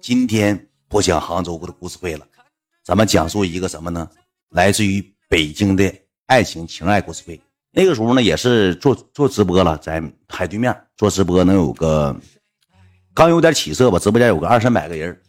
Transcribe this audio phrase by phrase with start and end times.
[0.00, 2.26] 今天不讲杭州的故事会了，
[2.82, 4.08] 咱们讲述一个什么呢？
[4.48, 5.92] 来自于北京的
[6.26, 7.38] 爱情情爱故事会。
[7.70, 12.18] 那个时候呢，也是做做直播了，在海对面做直播，能有个
[13.12, 15.20] 刚有点起色吧，直播间有个二三百个人。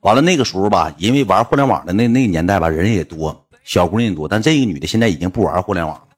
[0.00, 4.26] 完了那个时候吧，因为玩互联网的那那个年代吧，人也多，小姑娘也多。
[4.26, 6.08] 但这个女的现在已经不玩互联网了，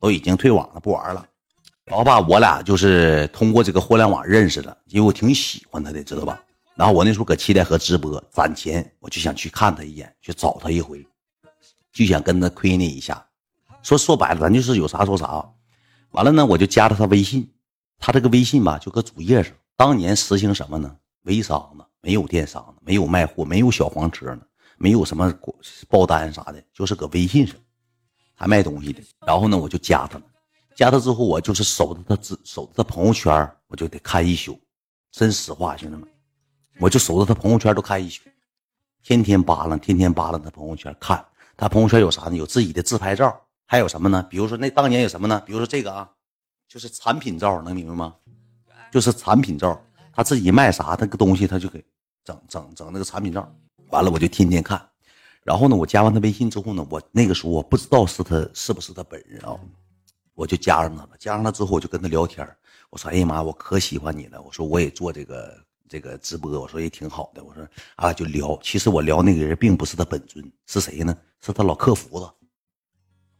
[0.00, 1.26] 都已经退网了，不玩了。
[1.84, 6.42] 然后吧，我俩就是通过这个互联网认识的，因为我挺喜欢她的，知道吧？
[6.80, 11.06] 然后我那时候搁七台河直播攒钱，我就想去看他一眼，去找他一回，
[11.92, 13.22] 就想跟他亏那一下。
[13.82, 15.46] 说说白了，咱就是有啥说啥。
[16.12, 17.46] 完了呢，我就加了他微信。
[17.98, 19.52] 他这个微信吧，就搁主页上。
[19.76, 20.96] 当年实行什么呢？
[21.24, 24.40] 微商呢，没有电商呢，没有卖货，没有小黄车呢，
[24.78, 25.30] 没有什么
[25.86, 27.56] 报单啥的，就是搁微信上，
[28.34, 29.02] 还卖东西的。
[29.26, 30.24] 然后呢，我就加他了。
[30.74, 34.58] 加他之后，我就是守着他只守着他朋友圈，我就得看一宿。
[35.10, 36.08] 真实话，兄弟们。
[36.80, 38.22] 我就守着他朋友圈都看一宿，
[39.02, 41.22] 天天扒拉，天天扒拉他朋友圈看。
[41.54, 42.36] 他朋友圈有啥呢？
[42.36, 44.26] 有自己的自拍照，还有什么呢？
[44.30, 45.42] 比如说那当年有什么呢？
[45.44, 46.10] 比如说这个啊，
[46.66, 48.14] 就是产品照，能明白吗？
[48.90, 49.78] 就是产品照，
[50.10, 51.84] 他自己卖啥那个东西，他就给
[52.24, 53.46] 整整整那个产品照。
[53.90, 54.80] 完了，我就天天看。
[55.42, 59.54] 然后呢，我加完他微信之后呢，我那个时候我不知道是他是不是他本人啊，
[60.34, 61.10] 我就加上他了。
[61.18, 62.48] 加上他之后，我就跟他聊天。
[62.88, 65.56] 我说：“哎呀妈，我可喜欢你了。”我说：“我也做这个。”
[65.90, 67.42] 这个直播，我说也挺好的。
[67.42, 68.56] 我说啊，就聊。
[68.62, 71.12] 其实我聊那个人并不是他本尊，是谁呢？
[71.40, 72.30] 是他老客服子，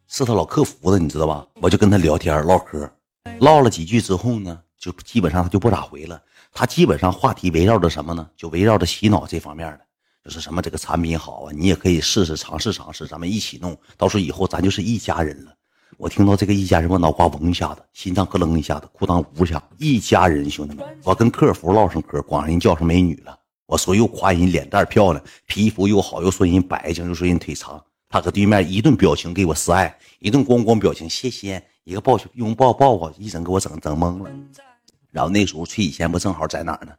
[0.09, 1.47] 是他老客服子，你知道吧？
[1.63, 2.93] 我就跟他聊天唠嗑，
[3.39, 6.21] 唠了几句之后呢，就基本上他就不咋回了。
[6.53, 8.29] 他基本上话题围绕着什么呢？
[8.37, 9.87] 就围绕着洗脑这方面的，
[10.25, 15.55] 就是什么这个产品好啊，你也可以试试尝试尝试，咱们一起弄，到时候以后咱就是一家人了。
[16.01, 19.63] 我听到这个一家人，我脑瓜嗡一下子，心脏咯楞一下子，裤裆呜一下。
[19.77, 23.39] 一家人，兄弟们，我跟客服唠上嗑，管人叫上美女了。
[23.67, 27.79] 我说又夸人脸蛋漂亮，皮肤又好，又说人白净，又说人腿长。
[28.09, 34.31] 他搁对面一顿表情给我示爱，一顿咣咣表情，谢谢一个抱拥抱抱抱，一整给我整整懵了。
[35.11, 36.93] 然后那时候崔以前不正好在哪儿呢？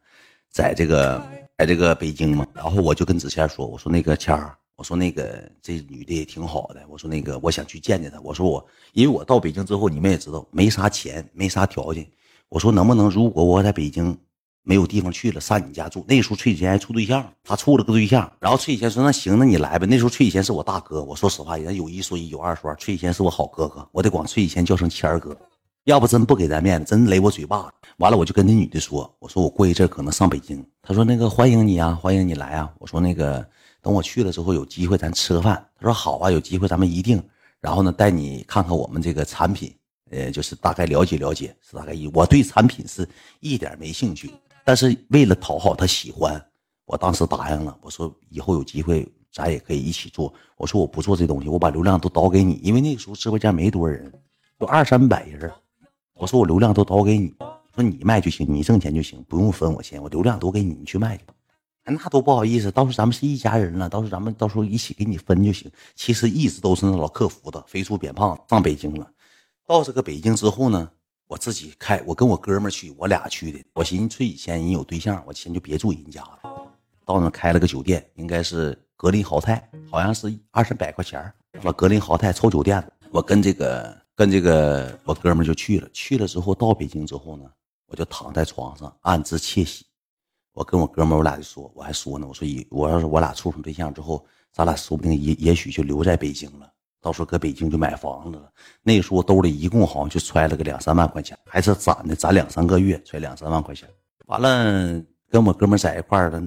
[0.52, 1.20] 在这个，
[1.58, 2.46] 在这个北京嘛。
[2.54, 4.56] 然后我就跟子谦说，我说那个谦儿。
[4.82, 8.20] 我说那个这女的也挺好的，我说那个我想去见见她。
[8.22, 12.04] 我说我因为我到北京之后，你们也知道没啥钱，没啥条件。
[12.50, 14.18] 我说能不能如果我在北京
[14.64, 16.04] 没有地方去了，上你家住？
[16.08, 18.28] 那时候崔以前还处对象，他处了个对象。
[18.40, 19.86] 然后崔以前说那行，那你来呗。
[19.86, 25.38] 那时候崔以前是我大哥，我说实话，人家有一说一，有二说二，崔以前是我好哥哥，我得管崔以前叫声谦儿哥。
[25.84, 27.72] 要不真不给咱面子，真勒我嘴巴子。
[27.98, 30.66] 完了我就跟那女的说，我说我过一阵可能上北京。
[30.82, 32.74] 他说那个欢迎你啊，欢迎你来啊。
[32.80, 33.48] 我说那个。
[33.82, 35.68] 等我去了之后，有机会咱吃个饭。
[35.80, 37.22] 他说好啊，有机会咱们一定。
[37.60, 39.72] 然后呢，带你看看我们这个产品，
[40.10, 42.08] 呃，就是大概了解了解，是大概一。
[42.14, 43.08] 我对产品是
[43.40, 44.34] 一点没兴趣，
[44.66, 46.44] 但是为了讨好他喜欢，
[46.86, 47.78] 我当时答应了。
[47.82, 50.34] 我说以后有机会咱也可以一起做。
[50.58, 54.12] 我说我不做这东西，我把流量都倒给你，因为那个时候直播间没多少人，
[54.60, 55.52] 就二三百人。
[56.16, 57.34] 我说我流量都倒给你，
[57.76, 61.34] 说你卖就行，你挣钱就行，不用分我钱，我流量都给你，你去卖去吧。
[61.84, 65.70] 那都不好意思，到时候咱们是一家人了，到时候咱们到时候一起给你分就行。
[65.96, 69.12] 其实一直都是那老客服的，肥猪扁胖上北京了。
[69.66, 70.90] 到这个北京之后呢，
[71.28, 73.60] 我自己开，我跟我哥们去，我俩去的。
[73.74, 76.40] 我寻思，以前人有对象，我先就别住人家了。
[77.06, 81.34] 到那开了个酒店，应该是格林豪泰，好像是二三百块钱。
[81.64, 82.82] 到格林豪泰抽酒店，
[83.12, 85.90] 我跟这个跟这个我哥们就去了。
[85.92, 87.44] 去了之后到北京之后呢，
[87.88, 89.86] 我就躺在床上暗自窃喜。
[90.54, 96.70] 我跟我哥们儿，我俩就说，我还说呢，我说以我要是我俩处上对象之后，咱俩说不定也也许就留在北京了，
[97.00, 98.52] 到时候搁北京就买房子了。
[98.84, 103.88] 那时候我兜里一共好像就揣了个两三万块钱，还是攒的，攒两三个月揣两三万块钱。
[104.26, 106.44] 完了，跟我哥们儿在一块儿了，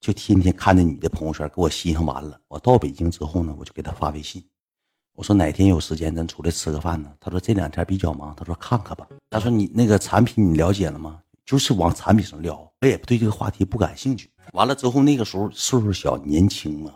[0.00, 2.38] 就天天看着你的朋友圈，给我心上完了。
[2.48, 4.44] 我到北京之后呢，我就给他发微信，
[5.14, 7.12] 我说哪天有时间咱出来吃个饭呢？
[7.20, 9.06] 他说这两天比较忙，他说看看吧。
[9.30, 11.20] 他说你那个产品你了解了吗？
[11.44, 14.30] 就是往产品上聊，我也对这个话题不感兴趣。
[14.52, 16.92] 完了之后，那个时候岁数小，年轻嘛，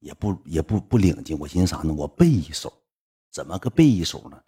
[0.00, 1.36] 也不也不不领情。
[1.38, 1.92] 我寻思啥呢？
[1.92, 2.72] 我背一手，
[3.32, 4.38] 怎么个背一手呢？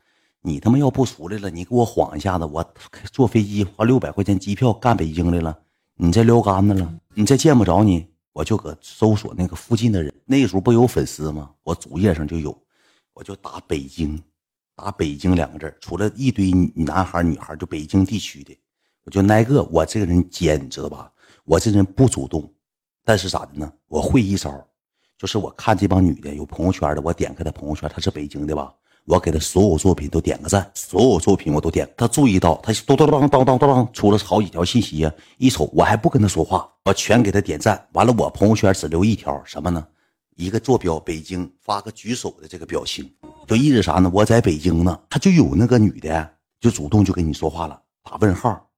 [0.43, 2.65] 你他妈要不出来了，你给我晃一下子，我
[3.13, 5.59] 坐飞机花六百块钱机票干北京来了，
[5.97, 10.13] 你再撩干子了，你再见不着你，我就搁搜索那个附近的人。
[10.25, 11.51] 那个时候不有粉丝吗？
[11.63, 12.57] 我主页上就有，
[13.13, 14.21] 我就打北京，
[14.75, 18.57] 打北京两个字，出来一堆男孩女孩，就北京地区的。
[19.05, 21.11] 我就挨个，我这个人尖，你知道吧？
[21.45, 22.49] 我这人不主动，
[23.05, 23.73] 但是咋的呢？
[23.89, 24.53] 我会一招，
[25.19, 28.73] 就是我看这帮女的有朋友圈的，我点开她朋友圈，她是北京的吧？
[29.07, 31.89] 我给她所有作品都点个赞，所有作品我都点。
[31.97, 35.13] 她注意到，她咚咚咚咚咚咚咚出了好几条信息啊！
[35.39, 37.85] 一瞅，我还不跟她说话，我全给她点赞。
[37.93, 39.85] 完了，我朋友圈只留一条什么呢？
[40.37, 43.11] 一个坐标北京，发个举手的这个表情，
[43.47, 44.11] 就意思啥呢？
[44.15, 45.01] 我在北京呢。
[45.09, 46.31] 他就有那个女的，
[46.61, 48.70] 就主动就跟你说话了，打问号。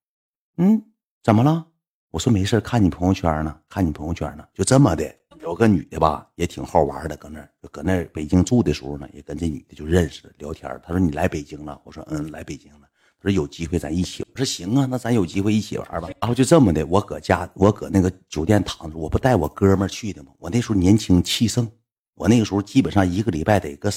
[0.57, 0.83] 嗯，
[1.23, 1.67] 怎么了？
[2.11, 5.15] 我说没事，看你朋友圈呢，看你朋友圈呢，就这么的。
[5.41, 10.71] 有个女的吧，也挺好玩的，搁那就搁那北京住的时候呢，也跟这女的就认识，聊天。
[10.85, 12.87] 他说你来北京了，我说嗯，来北京了。
[13.21, 16.09] 他说有机会咱一起，我说行啊，那咱有机会一起玩吧。
[16.21, 20.31] 然后就这么的，我搁家，我搁那个酒店躺着，我不带我哥们去的吗？
[20.39, 21.69] 我那时候年轻气盛，
[22.15, 23.91] 我那个时候基本上一个礼拜得个，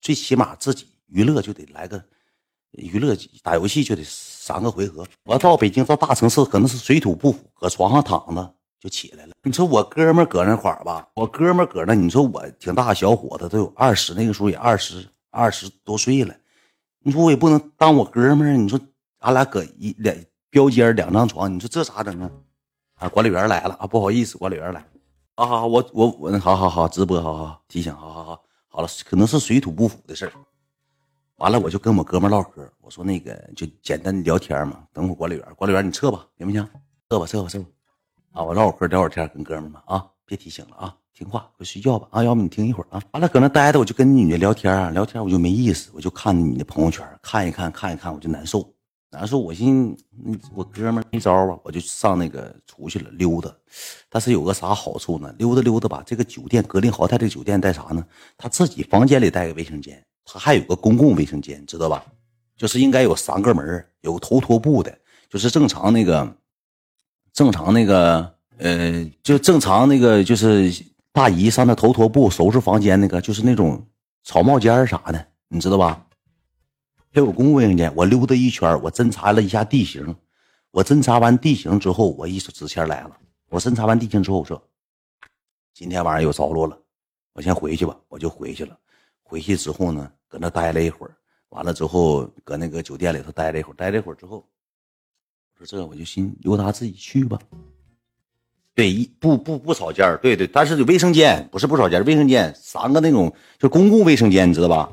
[0.00, 2.00] 最起码自己娱乐就得来个
[2.76, 5.06] 娱乐打游戏就得三个回合。
[5.24, 8.54] 我到北京到大城市可能是水土不服，搁床上躺着。
[8.78, 9.32] 就起来了。
[9.42, 16.34] 你说我哥们搁那块儿吧，我哥们搁那，你说我挺大小伙子，都有二十，那个时候也二十二十多岁了。
[17.02, 18.78] 你说我也不能当我哥们儿，你说
[19.20, 20.14] 俺俩搁一两
[20.50, 22.30] 标间两张床，你说这咋整啊？
[22.96, 24.86] 啊，管理员来了啊，不好意思，管理员来。
[25.36, 30.32] 啊，我我我，好好好，直播，好好，提醒，好好好，好了，可能是水土不服的事儿。
[31.36, 34.84] 完了，我就跟我哥们唠嗑，我说那个就简单聊天嘛。
[34.90, 36.66] 等会管理员，管理员你撤吧，行不行？
[37.10, 37.66] 撤吧，撤吧，撤吧。
[38.32, 43.02] 啊，我唠会嗑，聊会天，跟哥们们啊，别提醒了啊，听话，快睡觉吧啊，要不你听一会儿啊。
[43.12, 48.66] 完了，搁那待着，我就跟女的聊天啊，聊天我就没意思，我就看你的朋友圈，看一看，看一看，我就难受，
[49.10, 49.38] 难受。
[49.38, 50.04] 我寻思，
[50.54, 53.54] 我哥们没招啊，我就上那个出去了溜达。
[54.08, 55.34] 但是有个啥好处呢？
[55.36, 58.02] 溜达溜达吧，这个酒店格林豪泰这个酒店带啥呢？
[58.38, 62.04] 他自己房间里带个卫生间，他还有个公共卫生间，知道吧？
[62.56, 64.98] 就是应该有三个门，有头拖布的，
[65.30, 66.36] 就是正常那个。
[67.32, 70.72] 正常那个，呃，就正常那个，就是
[71.12, 73.86] 大姨上那头拖布收拾房间那个，就是那种
[74.24, 76.06] 草帽间啥的，你知道吧？
[77.12, 77.94] 还有公共卫生间。
[77.94, 80.16] 我溜达一圈，我侦查了一下地形。
[80.70, 83.14] 我侦查完地形之后，我一说纸钱来了。
[83.50, 84.62] 我侦查完地形之后，我说
[85.74, 86.78] 今天晚上有着落了，
[87.34, 88.74] 我先回去吧，我就回去了。
[89.22, 91.14] 回去之后呢，搁那待了一会儿，
[91.50, 94.44] 完了之后搁那个酒店里头待了一会儿，待了一会儿之后。
[95.58, 97.38] 我说这我就寻由他自己去吧。
[98.74, 104.92] 对，一不不不吵架对对，但是有卫生间，不是不吵架卫生间三个那种就公共卫生间，你知道吧？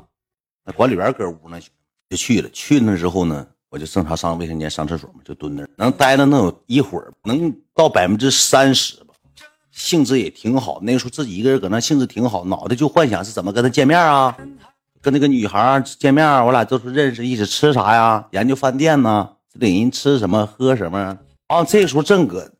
[0.64, 1.60] 那管理员搁屋呢，
[2.08, 2.48] 就去了。
[2.48, 9.12] 去那之后呢，我就正常上卫生间上厕所嘛，就蹲那儿，能待了能有一会儿，能到百分之三十吧。
[9.70, 14.34] 兴致也挺好，那个时候自己一个人搁那，兴致挺好，脑袋就幻想是怎么跟他见面啊，
[15.04, 18.26] 跟那个女孩见面，我俩就是认识，一起吃啥呀？
[18.30, 19.28] 研究饭店呢。
[19.52, 21.16] 领人吃什么喝什么
[21.46, 21.62] 啊？
[21.62, 22.50] 这时候正搁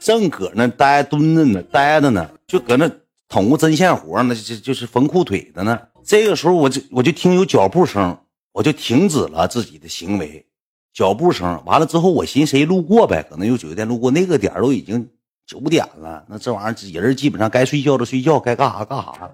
[0.00, 2.90] 正搁那待蹲着呢，待着呢，就搁那
[3.28, 5.78] 捅个针线活呢，就就是缝裤腿的呢。
[6.02, 8.18] 这个时候我就我就听有脚步声，
[8.52, 10.44] 我就停止了自己的行为。
[10.92, 13.24] 脚步声完了之后，我寻谁路过呗？
[13.30, 15.08] 可能有酒店路过，那个点都已经
[15.46, 16.24] 九点了。
[16.28, 19.30] 那这玩意儿人基本上该睡觉的睡觉，该干啥干啥。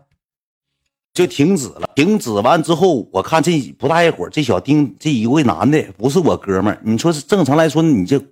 [1.17, 6.79] 就停止了，停止完之后，我看这不大一会儿，这小丁这一位男的不是我哥们儿。
[6.85, 8.23] 你说是正常来说，你这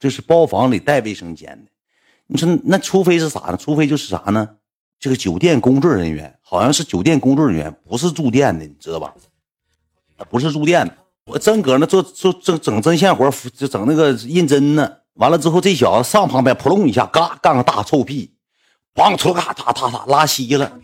[0.00, 1.70] 这是包房里带卫生间的，
[2.26, 3.56] 你说那除非是啥呢？
[3.56, 4.48] 除非就是啥呢？
[4.98, 9.14] 这个酒店工作人员好像是酒店工作人员，不是住店的，你知道吧？
[10.28, 10.96] 不是住店的。
[11.26, 14.90] 我正搁那做做整整针线活，就整那个印针呢。
[15.14, 18.34] 完了之后，这小子上旁边扑隆一下，嘎干个大臭屁，
[18.94, 20.80] 梆出嘎哒哒哒拉稀了。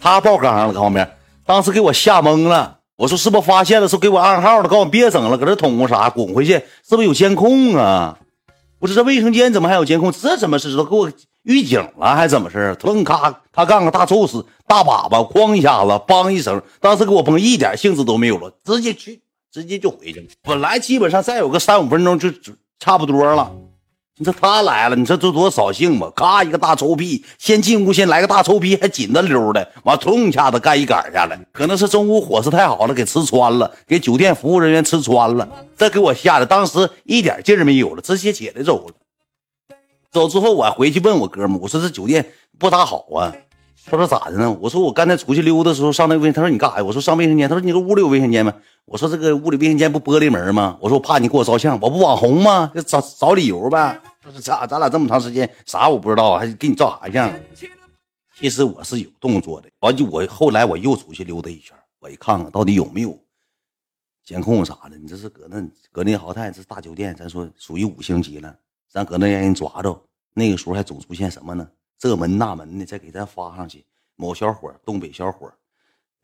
[0.00, 1.10] 他爆缸了，搁旁边，
[1.44, 2.78] 当时给我吓懵了。
[2.96, 3.86] 我说是不发现了？
[3.86, 6.10] 是给我暗号了，告诉我别整了，搁这捅咕啥？
[6.10, 6.54] 滚回去！
[6.88, 8.18] 是不是有监控啊？
[8.80, 10.10] 我说这卫生间怎么还有监控？
[10.10, 11.10] 这怎么是都给我
[11.42, 19.20] 预警了，还怎么事突然咔，他干个大臭死，大粑粑，哐一下子，梆一声，当时给我崩，一点兴致都没有了，直接去，
[19.52, 20.26] 直接就回去了。
[20.42, 22.28] 本来基本上再有个三五分钟就
[22.80, 23.52] 差不多了。
[24.20, 26.10] 你说他来了，你说这多扫兴吧？
[26.16, 38.94] 咔，一个大臭屁，先进屋先来个大臭屁，还紧的溜的，完冲一下子干一杆下来，可能是中午伙食太好了，给吃穿了，给酒店服务人员吃穿了，这给我吓得当时一点劲儿没有了，直接起来走了。
[40.10, 42.26] 走之后我回去问我哥们，我说这酒店
[42.58, 43.32] 不咋好啊。
[43.90, 44.58] 他说咋的呢？
[44.60, 46.84] 我说我刚才出去溜达的时候上那卫，他说你干啥呀？
[46.84, 47.48] 我说上卫生间。
[47.48, 48.52] 他说你这屋里有卫生间吗？
[48.84, 50.76] 我说这个屋里卫生间不玻璃门吗？
[50.80, 52.70] 我说我怕你给我照相，我不网红吗？
[52.74, 54.00] 就找找理由呗。
[54.22, 57.32] 他说咋咱俩这么长时间啥我不知道啊，还给你照啥相？
[58.38, 59.68] 其实我是有动作的。
[59.80, 63.18] 完就我后来我又出去溜达一圈，我一看看到底有没有
[64.24, 64.98] 监控啥的。
[64.98, 68.54] 你这是搁那格林豪泰这大酒店，咱说属于五星级了，
[68.92, 69.98] 咱搁那让人抓着，
[70.34, 71.66] 那个时候还总出现什么呢？
[71.98, 73.84] 这门那门的，再给咱发上去。
[74.14, 75.52] 某小伙，东北小伙，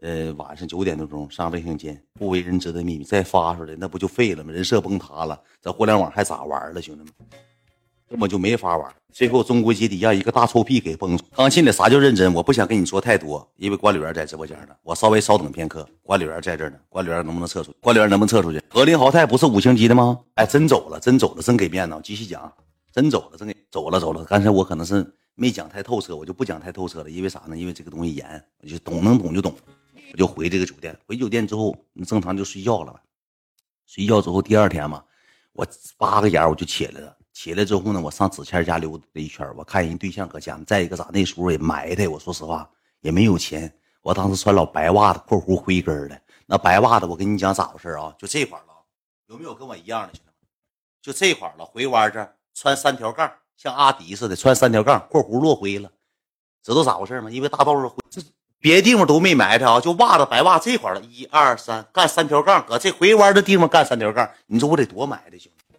[0.00, 4.52] 呃，晚上九点多钟上卫生间，不为人知的秘密再发出来，那不就废了吗？
[4.52, 7.12] 人设崩塌了，这互联网还咋玩了，兄弟们？
[8.08, 8.94] 根本就没法玩。
[9.12, 11.18] 最后终归结底让一个大臭屁给崩。
[11.34, 12.32] 刚进来啥叫认真？
[12.34, 14.74] 我不想跟你说太多，因为管理员在直播间呢。
[14.82, 16.76] 我稍微稍等片刻，管理员在这呢。
[16.88, 17.72] 管理员能不能撤出？
[17.80, 18.60] 管理员能不能撤出去？
[18.68, 20.20] 格林豪泰不是五星级的吗？
[20.34, 21.98] 哎，真走了，真走了，真给面子。
[22.02, 22.52] 继续讲，
[22.92, 24.24] 真走了，真给走了，走了。
[24.24, 25.02] 刚才我可能是
[25.34, 27.56] 没讲太透彻，我就不讲太透彻了，因为啥呢？
[27.56, 29.54] 因为这个东西严，我就懂，能懂就懂。
[30.12, 33.00] 我就回这个酒店，回酒店之后，你正常就睡觉了呗。
[33.86, 35.04] 睡觉之后，第二天嘛，
[35.52, 37.16] 我八个眼我就起来了。
[37.32, 40.56] 起来之后呢，我上子谦家溜达了一圈，我看人对象搁家。
[40.66, 43.76] 再一个咋，那时候也埋汰，我说实话也没有钱。
[44.02, 48.14] 我当时穿老白袜子（括弧灰跟的），那白袜子我跟你讲咋回事啊？
[48.18, 48.66] 就这块了，
[49.26, 50.34] 有没有跟我一样的兄弟们？
[51.02, 55.90] 就这块了，回弯这穿三条杠，像阿迪似的穿三条杠（括弧落灰了），
[56.62, 57.30] 知道咋回事吗？
[57.30, 58.20] 因为大道上灰这。
[58.60, 65.76] 别地方都没埋汰啊，就袜子白袜这块了，一二三，干三条杠，搁这回弯的地方干三条杠，你说我得多埋汰兄弟？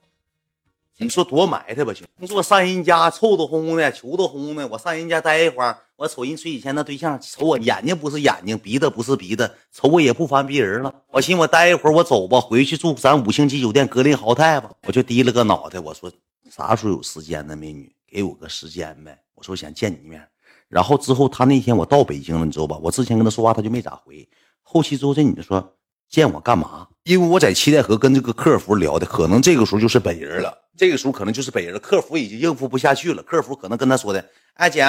[0.97, 2.11] 你说多埋汰吧兄弟？
[2.19, 10.93] 你说我上人家臭的烘烘的，球的哄的，我上人家待一会儿，我瞅人崔以前那对象，瞅我眼睛不是眼睛，鼻子不是鼻子，瞅我也不烦别人了。
[11.09, 14.69] 我寻我待一会儿，我走吧，回去住咱五星级酒店格林豪泰吧。
[14.83, 16.11] 我就低了个脑袋，我说
[16.55, 19.19] 啥时候有时间呢，美女，给我个时间呗。
[19.33, 20.25] 我说想见你一面。
[20.69, 22.77] 然后之后，他那天我到北京了，你知道吧？
[22.81, 24.25] 我之前跟他说话，他就没咋回。
[24.63, 25.75] 后期之后，这女的说
[26.07, 26.87] 见我干嘛？
[27.03, 30.57] 因为我在七台河跟这个客服聊的，可能这个时候就是本人了。
[30.77, 33.21] 这个时候可能就是本人了，客服已经应付不下去了。
[33.21, 34.81] 客服可能跟他说的：“哎姐，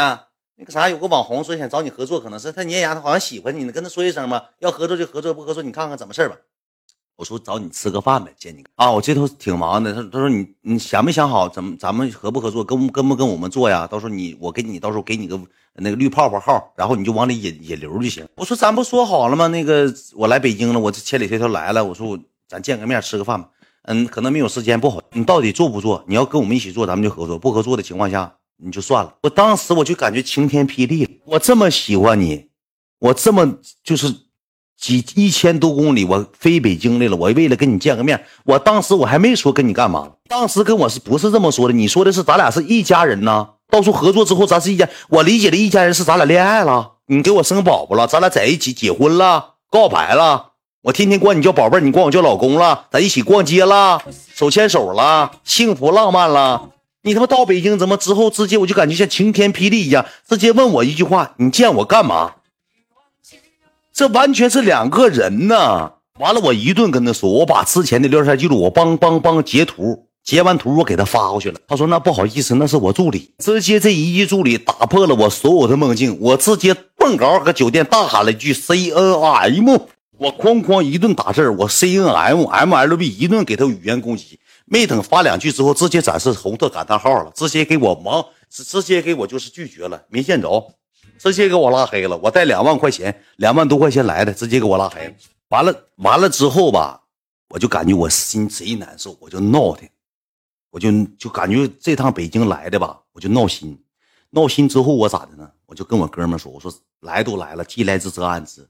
[0.55, 4.51] 那个啥，有个网红说想找你合作，可能是他年牙，他好像喜欢你呢，跟他说一声吧。
[4.61, 6.37] 要合作就合作，不合作你看看怎么事吧。”
[7.17, 8.91] 我说找你吃个饭呗，见你啊！
[8.91, 9.95] 我这头挺忙的。
[9.95, 13.87] 他他说你你想没想好怎么咱们合不合作，跟跟不跟我们做呀？
[13.87, 15.41] 到时候你我给你到时候给你个
[15.77, 18.29] 那个绿泡泡号，然后你就往里引引流就行。
[18.37, 19.47] 我说咱不说好了吗？
[19.47, 21.83] 那个我来北京了，我这千里迢迢来了。
[21.83, 23.49] 我说我咱见个面吃个饭吧。
[23.85, 25.01] 嗯，可能没有时间不好。
[25.13, 26.05] 你到底做不做？
[26.07, 29.15] 你要跟我们一起做，咱们就合作；不合作的情况下，你就算了。
[29.23, 32.51] 我当时我就感觉晴天霹雳，我这么喜欢你，
[32.99, 34.15] 我这么就是。
[34.79, 37.17] 几一千多公里，我飞北京来了。
[37.17, 40.09] 我为了跟你见个面，我当时我还没说跟你干嘛。
[40.29, 41.75] 当时跟我是不是这么说的？
[41.75, 43.49] 你说的是咱俩是一家人呢？
[43.71, 44.89] 到时候合作之后，咱是一家。
[45.09, 50.53] 我理解的一家人是咱俩恋爱了，你给我生宝宝了，咱俩在一起结婚了，告白了。
[50.83, 54.01] 我天天管你叫宝贝你管我叫老公了，咱一起逛街了，
[54.35, 56.71] 手牵手了，幸福浪漫了。
[57.03, 62.35] 你他妈到北京怎么之后直接我就感觉像晴天霹雳一样，直接问我一句话：你见我干嘛？
[63.97, 65.91] 这完全是两个人呢！
[66.21, 71.59] 完了，我一顿跟他说，我把之前的聊天记录，我帮帮帮截图，截完图我给他发过去了。
[71.67, 79.79] 他说：“那不好意思，那是我助理。”直接这一句助理打破了我所有的梦境，我直接蹦高搁酒店大喊了一句 “C N M”，
[80.19, 90.75] 我哐哐一顿打字，我 C N M M L B 一顿给他语言攻击，没等发两句之后，直接展示红色感叹号了，直接给我忙，直直接给我就是拒绝了，没见着。
[91.19, 95.15] 直接给我拉黑了，我带两万块钱，两万多块钱来的，直接给我拉黑了。
[95.49, 97.03] 完了，完了之后吧，
[97.49, 99.83] 我就感觉我心贼难受，我就闹的，
[100.71, 103.83] 我就就感觉这趟北京来的吧，我就闹心。
[104.31, 105.51] 闹心之后我咋的呢？
[105.67, 108.69] 我就跟我哥们说，我说来都来了，既来之则安之。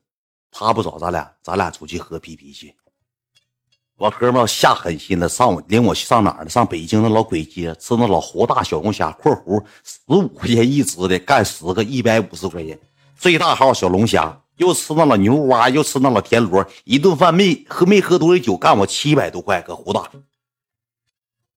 [0.51, 2.75] 他不找咱俩，咱俩出去喝啤啤去。
[3.99, 6.51] 我哥们下狠心了，上我领我去上哪儿了？
[6.51, 12.79] 上北京的老鬼街吃那老活大小龙虾（括弧十五块钱一只的，干十个一百五十块钱），
[13.17, 20.11] 最大号小龙虾，又吃那老牛蛙，又吃那老田螺，一顿饭没喝没喝多少酒，干我七百多块，搁胡大。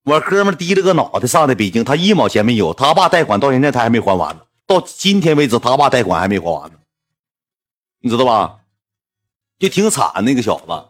[0.05, 6.77] 我哥们低着个脑袋上的北京，他一毛钱没有，他爸贷款到现在他还没还完呢，到今天为止他爸贷款还没还完呢，
[8.00, 8.60] 你知道吧？
[9.60, 10.86] 就挺惨那个小子。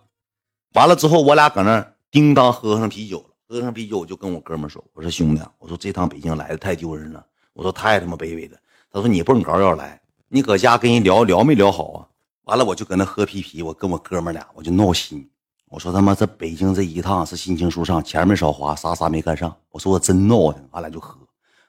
[0.73, 3.25] 完了之后，我俩搁那叮当喝上啤酒了。
[3.47, 8.57] 喝上啤酒，我就跟我哥们说：“我说兄弟，我说这趟北京来的太丢人了，我说太他妈卑微了。”
[8.91, 12.07] 他说：“你蹦高要来，你搁家跟人聊聊没聊好啊？”
[12.45, 15.27] 完了，我就搁那喝啤啤，我跟我哥们俩我就闹心。
[15.65, 19.55] 我说他妈这北京这一趟是心情舒畅，钱没少花，啥啥没干上。
[19.71, 21.17] 我说我真闹腾，俺俩就喝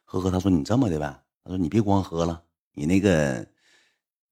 [0.05, 0.31] 喝喝。
[0.31, 1.07] 他说你这么的呗？
[1.43, 2.43] 他说你别光喝了，
[2.75, 3.47] 你那个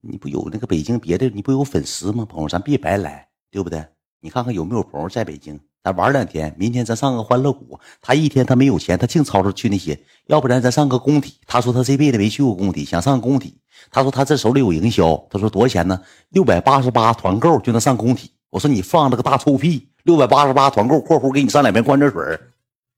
[0.01, 2.25] 你不有那个北京别的你不有粉丝吗？
[2.25, 3.83] 朋友，咱别白来，对不对？
[4.21, 6.53] 你看看有没有朋友在北京，咱玩两天。
[6.57, 7.79] 明天咱上个欢乐谷。
[8.01, 9.97] 他一天他没有钱，他净吵吵去那些。
[10.27, 11.35] 要不然咱上个工体。
[11.47, 13.57] 他说他这辈子没去过工体，想上工体。
[13.89, 15.15] 他说他这手里有营销。
[15.29, 16.01] 他说多少钱呢？
[16.29, 18.31] 六百八十八团购就能上工体。
[18.49, 19.89] 我说你放了个大臭屁！
[20.03, 22.39] 六百八十八团购（括弧给你上两瓶矿泉水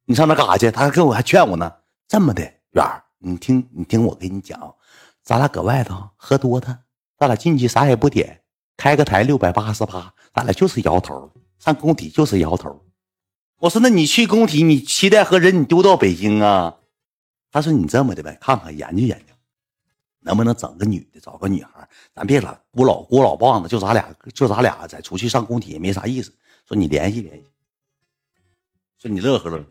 [0.06, 0.72] 你上那干啥去？
[0.72, 1.72] 他还跟我还劝我呢。
[2.08, 4.60] 这么的，远儿，你听你听我跟你讲，
[5.24, 6.80] 咱俩搁外头喝多他，
[7.20, 8.41] 咱俩进去啥也不点。
[8.82, 12.84] 开个台六百八十八，咱俩就是摇头，上工体就是摇头。
[13.60, 16.76] 我说那你去工体，你期待和人你丢到北京啊？
[17.52, 19.36] 他说你这么的呗，看看研究研究，
[20.22, 26.34] 能不能整个女的，找个女孩，咱别老孤老孤老棒子，就咱俩就咱俩再出去上工体也没啥意思。
[26.68, 27.46] 说你联系联系，
[28.98, 29.64] 说你乐呵乐。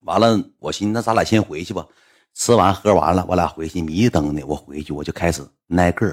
[0.00, 1.86] 完了，我寻思那咱俩先回去吧。
[2.34, 4.44] 吃完喝完了，我俩回去迷瞪的。
[4.44, 6.12] 我回去我就开始挨个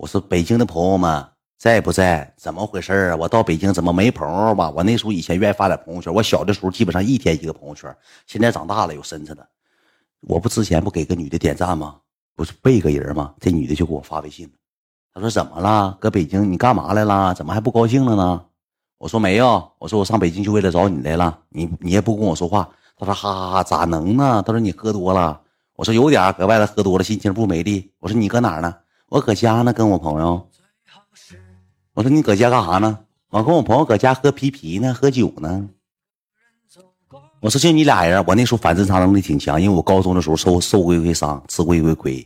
[0.00, 1.22] 我说北京的朋友们
[1.58, 2.32] 在不在？
[2.38, 3.16] 怎么回事啊？
[3.16, 4.70] 我到北京怎么没朋友吧？
[4.70, 6.10] 我那时候以前愿意发点朋友圈。
[6.10, 7.94] 我小的时候基本上一天一个朋友圈。
[8.26, 9.46] 现在长大了有身子的，
[10.20, 11.96] 我不之前不给个女的点赞吗？
[12.34, 13.34] 不是背个人吗？
[13.38, 14.50] 这女的就给我发微信
[15.12, 15.94] 她说怎么了？
[16.00, 17.34] 搁北京你干嘛来了？
[17.34, 18.42] 怎么还不高兴了呢？
[18.96, 19.70] 我说没有。
[19.78, 21.38] 我说我上北京就为了找你来了。
[21.50, 22.66] 你你也不跟我说话。
[22.96, 24.42] 他说哈哈哈，咋能呢？
[24.46, 25.38] 他说你喝多了。
[25.76, 27.92] 我说有点搁外头喝多了，心情不美丽。
[27.98, 28.74] 我说你搁哪儿呢？
[29.10, 30.48] 我搁家呢，跟我朋友。
[31.94, 32.96] 我说你搁家干啥呢？
[33.30, 35.68] 我跟我朋友搁家喝啤啤呢，喝酒呢。
[37.40, 38.22] 我说就你俩人。
[38.24, 42.24] 我那时候反侦查能力挺强，因为我高中的时候受受过一回伤，吃过一回亏。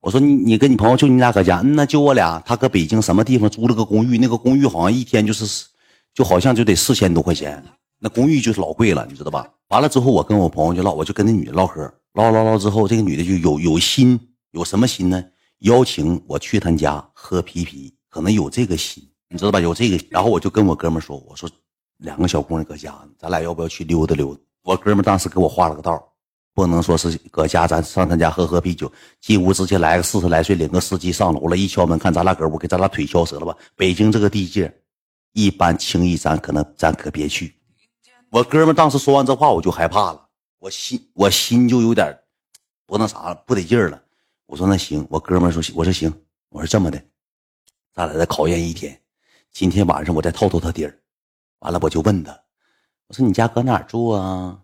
[0.00, 2.38] 我说你你跟你朋友就你俩搁家，嗯，那就我俩。
[2.44, 5.64] 他搁北京什么地方租了个公寓，那个公寓好像一天就是，
[6.12, 7.64] 就好像就得四千多块钱。
[7.98, 9.48] 那公寓就是老贵了，你知道吧？
[9.68, 11.80] 完了之后，我跟我朋友就唠，我就跟那女的唠嗑，
[12.12, 14.20] 唠唠唠之后，这个女的就有有心，
[14.50, 15.24] 有什么心呢？
[15.60, 19.60] 邀请我去他家喝啤啤，可能有这个心，你知道吧？
[19.60, 20.06] 有这个。
[20.10, 21.48] 然后我就跟我哥们说，我说
[21.98, 24.40] 两个小姑娘搁家呢，咱俩要不要去溜达溜达？
[24.62, 26.02] 我哥们当时给我画了个道，
[26.54, 28.90] 不能说是搁家，咱上他家喝喝啤酒。
[29.20, 33.56] 进屋直接来个四十来岁，领个司机上楼了，一敲门看咱俩搁屋，给咱俩腿敲折了吧？
[33.76, 34.72] 北京这个地界，
[35.32, 37.54] 一般轻易咱可能咱可别去。
[38.30, 42.16] 我哥们当时说完这话，我就害怕了，我心我心就有点
[42.86, 44.00] 不那啥了不得劲了。
[44.46, 46.12] 我说那行，我哥们说我说行，
[46.50, 47.02] 我说这么的，
[47.94, 48.98] 咱俩再考验一天，
[49.52, 50.98] 今天晚上我再透透他底儿。
[51.60, 52.32] 完了我就问他，
[53.08, 54.58] 我说你家搁哪住啊？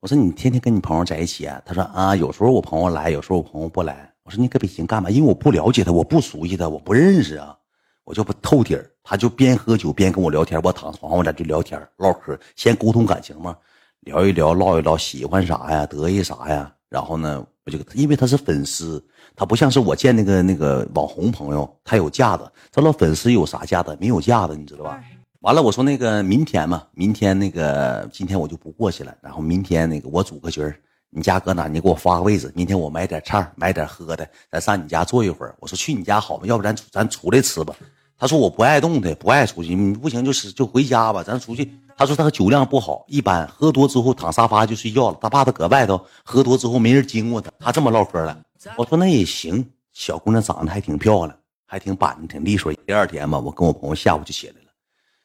[0.00, 1.60] 我说你天天跟你朋友在一起啊？
[1.64, 4.12] 他说啊，有时候我朋友来，有时候我朋友不来。
[4.24, 5.10] 我说你搁北京干嘛？
[5.10, 7.58] 因为我不了解他，我不熟悉他，我不认识啊。
[8.04, 10.60] 我就不透底儿，他就边喝酒边跟我聊天。
[10.62, 13.56] 我躺床上，我俩就聊天唠嗑，先沟通感情嘛，
[14.00, 16.74] 聊一聊，唠一唠，喜欢啥呀，得意啥呀。
[16.88, 19.02] 然后呢，我就因为他是粉丝，
[19.34, 22.50] 他不像是我见那个那个网红朋友，他有架子。
[22.70, 23.96] 他老粉丝有啥架子？
[24.00, 25.02] 没有架子，你知道吧？
[25.40, 29.12] 完了，我说那个明天嘛，明天那个今天我就不过去了。
[29.20, 30.76] 然后明天那个我组个局儿，
[31.10, 31.66] 你家搁哪？
[31.66, 35.54] 你给我发个位置，明天我买点菜，买点喝的，咱上你家坐一会儿。
[35.58, 36.42] 我说去你家好吗？
[36.46, 37.74] 要不咱咱出来吃吧。
[38.16, 41.68] 他说我不爱动弹，不爱出去，你不行就是就回家吧，咱出去。
[41.96, 45.18] 他说他酒量不好，一般喝多之后躺沙发就睡觉了。
[45.20, 48.38] 他怕他搁外头喝多之后没人经过他，他这么唠嗑了。
[48.76, 52.72] 我说那也行，小姑娘长得还挺漂亮，还挺板正，挺利索。
[52.86, 54.70] 第二天吧，我跟我朋友下午就起来了，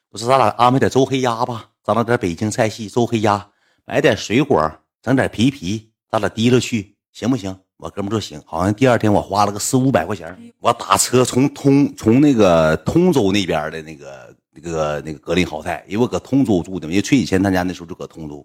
[0.09, 3.49] 我说咱俩安排点周黑鸭吧，咱俩点北京菜系周黑鸭，
[3.85, 4.71] 买点水果，
[5.01, 7.57] 整点皮皮，咱俩提溜去，行不行？
[7.77, 18.43] 我哥们说行，好像第二天我花了个四五百块钱，我打车从通从那个通州那边的那个那个那个格林豪泰，因为我搁通州住的，因为崔以前他家那时候就搁通州，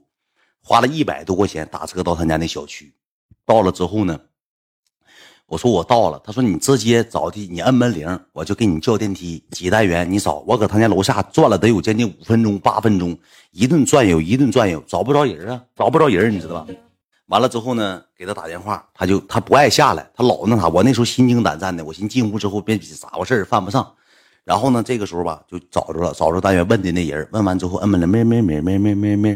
[0.62, 2.92] 花了一百多块钱打车到他家那小区，
[3.46, 4.20] 到了之后呢，
[5.52, 13.14] 我说我到了，他说你直接找地，你摁门铃，我就给你叫电梯，几单元你找，我搁他家楼下转了得有将近五分钟八分钟，
[13.50, 16.66] 一顿转悠一顿转悠，找不着人啊，找不着人，你知道吧？
[17.26, 20.68] 完了之后呢，给他打电话，他就他不爱下来，他老那啥。
[20.68, 23.86] 我那时候心惊胆战的，我寻进屋之后别咋回事犯不上。
[24.44, 29.34] 然后呢，这个时候吧，就找着了，找着单元问的那人，问完之后，摁门铃，没没没没没没没，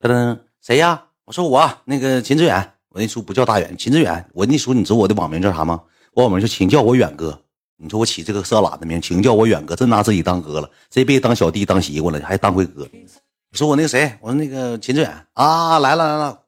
[0.00, 1.02] 噔噔，谁呀？
[1.26, 4.28] 我说我那个秦志远，我那时候不叫大远，秦志远。
[4.34, 5.80] 我那时候你知道我的网名叫啥吗？
[6.14, 7.40] 我网名叫请叫我远哥。
[7.76, 12.82] 你说我起这个色懒的名，请叫我远哥，真拿自己当哥了，这辈子当小弟当习惯了，还当回哥。
[13.52, 16.40] 我说我那个谁，我说那个秦志远啊，来了来了。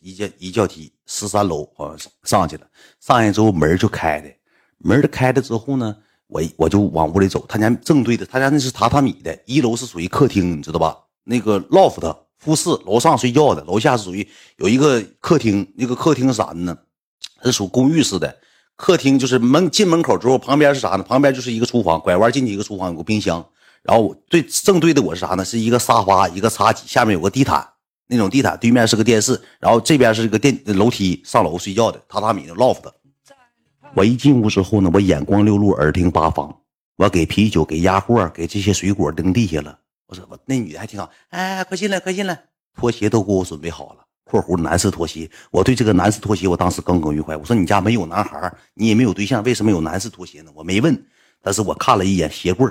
[0.00, 2.66] 一叫一叫梯，十三楼好像上去了。
[3.00, 4.30] 上去之后门就开的，
[4.78, 5.94] 门儿开了之后呢，
[6.28, 7.44] 我我就往屋里走。
[7.46, 10.96] 他家正对的，他家那是榻榻米的，一楼是属于客厅，你知道吧？
[11.24, 12.00] 那个 loft
[12.38, 15.66] 复式，楼上睡觉的，楼下是属于有一个客厅。
[15.76, 16.76] 那个客厅是啥呢？
[17.42, 18.36] 是属公寓式的。
[18.76, 21.02] 客厅就是门进门口之后，旁边是啥呢？
[21.02, 23.44] 旁边就是一个厨房，拐弯进去一个厨房，有个冰箱。
[23.82, 25.44] 然后我对正对的我是啥呢？
[25.44, 27.66] 是一个沙发，一个茶几，下面有个地毯。
[28.06, 32.84] 那种地毯对面是个电视，然后这边是一个电楼梯上楼睡觉的榻榻米的 loft。
[33.94, 36.54] 我一进屋之后呢，我眼光六路，耳听八方，
[36.96, 39.78] 我给啤酒、给鸭货、给这些水果扔地下了。
[40.08, 42.42] 我说我那女的还挺好，哎，快进来，快进来，
[42.74, 44.04] 拖鞋都给我准备好了。
[44.24, 47.36] 括弧男士拖鞋，我对这个男士拖鞋我当时耿耿于怀。
[47.36, 50.50] 我说你家没有男孩，你也没有对象，为什么有男士拖鞋呢？
[50.54, 51.06] 我没问
[51.42, 52.66] 但是我看了一眼鞋柜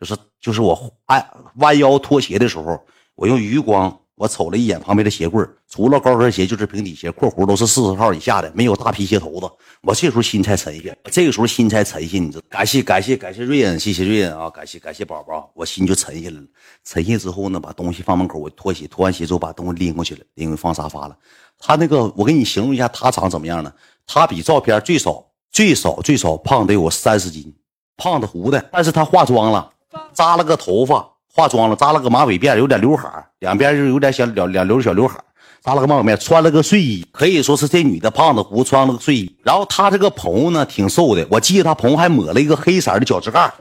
[0.00, 2.82] 就是就是我哎弯腰拖鞋的时候，
[3.14, 4.00] 我用余光。
[4.18, 9.48] 我瞅了一眼旁边的鞋柜除了高跟鞋就是平底鞋，括弧都是四十号以下的，没有大皮鞋头子。
[9.82, 12.44] 我这时候心才沉下，这个时候心才沉下，你知道？
[12.50, 14.50] 感谢感谢感谢瑞恩，谢谢瑞恩啊！
[14.50, 16.46] 感谢感谢宝宝，我心就沉下来了。
[16.84, 21.16] 沉下之后呢，把东西放门口，我脱鞋，脱完鞋之后把东西拎过去了，拎回放沙发了。
[21.58, 23.72] 他那个，我给你形容一下，他长怎么样呢？
[24.06, 27.54] 他比照片最少最少最少胖得有三十斤，
[27.96, 29.70] 胖的糊的，但是他化妆了，
[30.12, 31.08] 扎了个头发。
[31.38, 35.20] 化妆了，扎了个马尾辫，有点刘海两边就有点小两两绺小刘海
[35.62, 39.36] 扎了个马尾辫，穿了个睡衣，可以说是这女的胖子胡穿了个睡衣。
[39.44, 43.54] 然后她这个朋友呢，挺瘦的，我记得她朋友还抹了一个黑色的脚趾盖，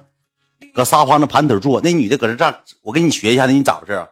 [0.73, 1.79] 搁沙发上盘腿坐。
[1.81, 4.03] 那女的搁这站，我给你学一下，你咋回事？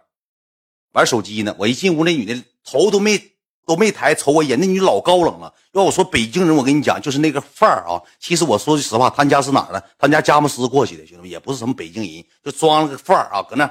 [0.93, 1.56] 玩手机呢？
[1.58, 3.19] 我一进屋，那女的头都没。
[3.65, 5.51] 都没抬瞅我一眼，那女老高冷了。
[5.73, 7.99] 要我说北京人，我跟你讲，就是那个范儿啊。
[8.19, 9.84] 其实我说句实话，他家是哪儿的？
[9.97, 13.69] 他家佳木斯过去的，兄弟们也不是什么北京人，就装了个范儿啊，搁那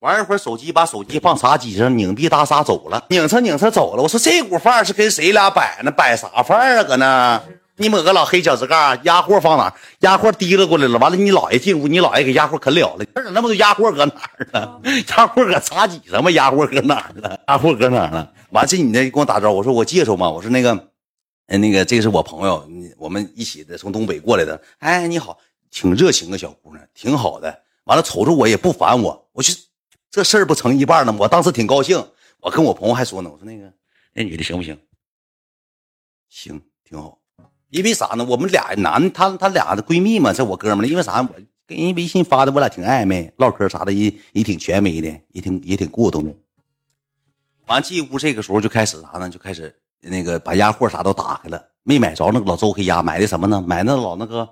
[0.00, 4.02] 玩一会儿手机，把手机放茶几上，拧逼大撒走了，拧着拧着走了。
[4.02, 5.90] 我说这股范儿是跟谁俩摆呢？
[5.90, 6.84] 摆啥范儿啊？
[6.84, 7.42] 搁那
[7.80, 9.74] 你抹个老黑脚趾盖，压货放哪？
[10.00, 10.98] 压货提了过来了。
[10.98, 13.04] 完了，你姥爷进屋，你姥爷给压货啃了了。
[13.14, 14.80] 这 那么多压货搁哪儿了？
[15.08, 16.30] 压货搁茶几上吗？
[16.32, 17.40] 压货搁哪儿了？
[17.48, 18.30] 压货搁哪儿了？
[18.50, 20.90] 完这你那跟我打招呼，我说我介绍嘛，我说那个，
[21.46, 24.60] 呃那个这是我朋友，我们一起的从东北过来的。
[24.80, 25.38] 哎你好，
[25.70, 27.62] 挺热情的小姑娘，挺好的。
[27.84, 29.56] 完了瞅着我也不烦我，我去
[30.10, 31.20] 这事儿不成一半呢吗？
[31.22, 32.06] 我当时挺高兴，
[32.40, 33.72] 我跟我朋友还说呢，我说那个
[34.12, 34.78] 那女的行不行？
[36.28, 37.19] 行，挺好。
[37.70, 38.24] 因为啥呢？
[38.24, 41.22] 我们俩男，她她俩的闺蜜嘛，这我哥们儿因为啥？
[41.22, 41.28] 我
[41.66, 46.34] 跟人微信发的，我俩挺暧昧，唠嗑啥的也也挺权威的，也挺也挺过动的。
[47.66, 49.30] 完进屋，这个时候就开始啥呢？
[49.30, 53.62] 就开始那个把压货啥都打开了，没买着那个老周黑鸭，买的什么呢？
[53.64, 54.48] 买那老那个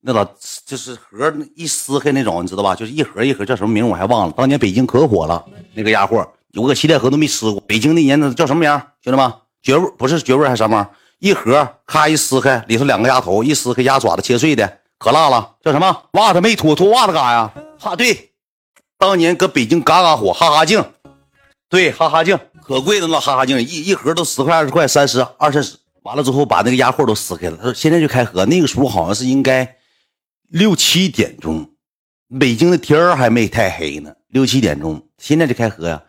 [0.00, 0.24] 那老
[0.64, 2.72] 就是盒一撕开那种，你知道吧？
[2.76, 4.34] 就是一盒一盒叫什么名我还忘了。
[4.36, 7.60] 当年北京可火了那个鸭货，我搁七台河都没吃过。
[7.62, 8.70] 北京那年那叫什么名？
[9.02, 10.88] 兄弟们，绝味不是绝味还是什么？
[11.20, 15.56] 一盒咔一撕开，里头两个鸭头，一撕开鸭爪子切碎的，可辣了。
[15.62, 16.04] 叫什么？
[16.12, 17.52] 袜子没脱，脱袜子干啥呀？
[17.78, 18.32] 哈，对，
[18.98, 20.82] 当年搁北京嘎嘎火，哈哈镜，
[21.68, 22.38] 对，哈哈镜。
[22.62, 27.56] 可贵的了，哈哈镜一一盒都十块二十块三十二三十，完了之后把那个鸭货都撕开了。
[27.58, 29.76] 他说现在就开喝，那个时候好像是应该
[30.48, 31.68] 六七点钟，
[32.38, 36.02] 北京的天儿还没太黑呢，六七点钟，现在就开喝呀。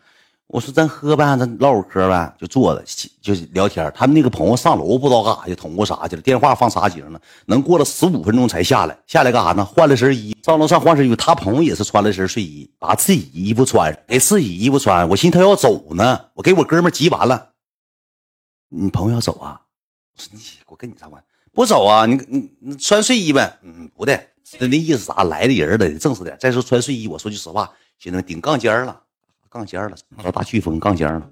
[0.52, 2.84] 我说咱喝呗，咱唠会嗑呗，就坐着
[3.22, 3.90] 就聊天。
[3.96, 8.94] 他们那个朋友上楼不知道干啥去，捅咕啥去了，电话放茶几上了，能过了十五分钟才下来。
[9.06, 9.64] 下来干啥呢？
[9.64, 11.16] 换了身衣，上楼上换身衣服。
[11.16, 15.08] 他朋友也是穿了身睡衣，把自己衣服穿上，给自己衣服穿。
[15.08, 17.52] 我寻思他要走呢，我给我哥们急完了。
[18.68, 19.58] 你朋友要走啊？
[20.14, 21.26] 我说你我跟你啥关系？
[21.54, 22.04] 不走啊？
[22.04, 23.58] 你你你穿睡衣呗？
[23.62, 24.22] 嗯，不的，
[24.58, 25.22] 那那意思啥？
[25.24, 26.36] 来的人得正式点。
[26.38, 27.64] 再说穿睡衣，我说句实话，
[27.98, 29.00] 兄弟们顶杠尖了。
[29.52, 31.28] 杠尖了，拿到大飓风杠尖了，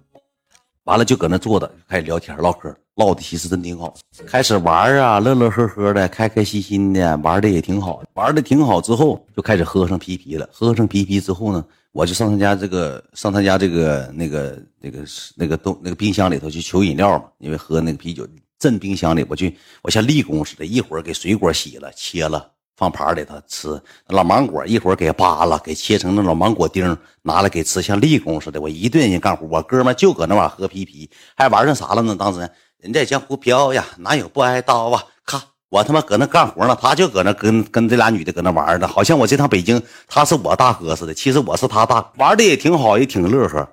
[0.85, 3.96] 完了就搁那坐着，开始聊天唠嗑，唠的其实真挺好。
[4.26, 8.02] 开始玩啊，乐乐呵呵的，开开心心的，玩的也挺好。
[8.12, 10.46] 玩的挺好之后，就开始喝上啤啤了。
[10.52, 14.98] 喝上啤啤之后呢，我就上他家这个，上他家这个那个那个
[15.35, 18.28] 那个东那个冰箱里头去求饮料嘛，因为喝那个啤酒
[18.59, 22.52] 镇冰箱里，我去我像立功似的，一会儿给水果洗了切了。
[22.80, 28.58] 放盘里头吃老芒果，一会儿给扒了，给切成那老芒果丁，拿来给吃，像立功似的。
[28.58, 32.16] 我一顿人干活，我哥们就搁那玩喝皮皮，还玩上啥了呢？
[32.18, 32.40] 当时
[32.78, 35.04] 人在江湖飘呀，哪有不挨刀啊？
[35.26, 35.38] 看
[35.68, 41.12] 我他妈搁那干活呢，他就搁那跟跟这俩女的搁那玩呢，好像我这趟北京他是我大哥似的。
[41.12, 43.68] 其实我是他大，玩的也挺好，也挺乐呵。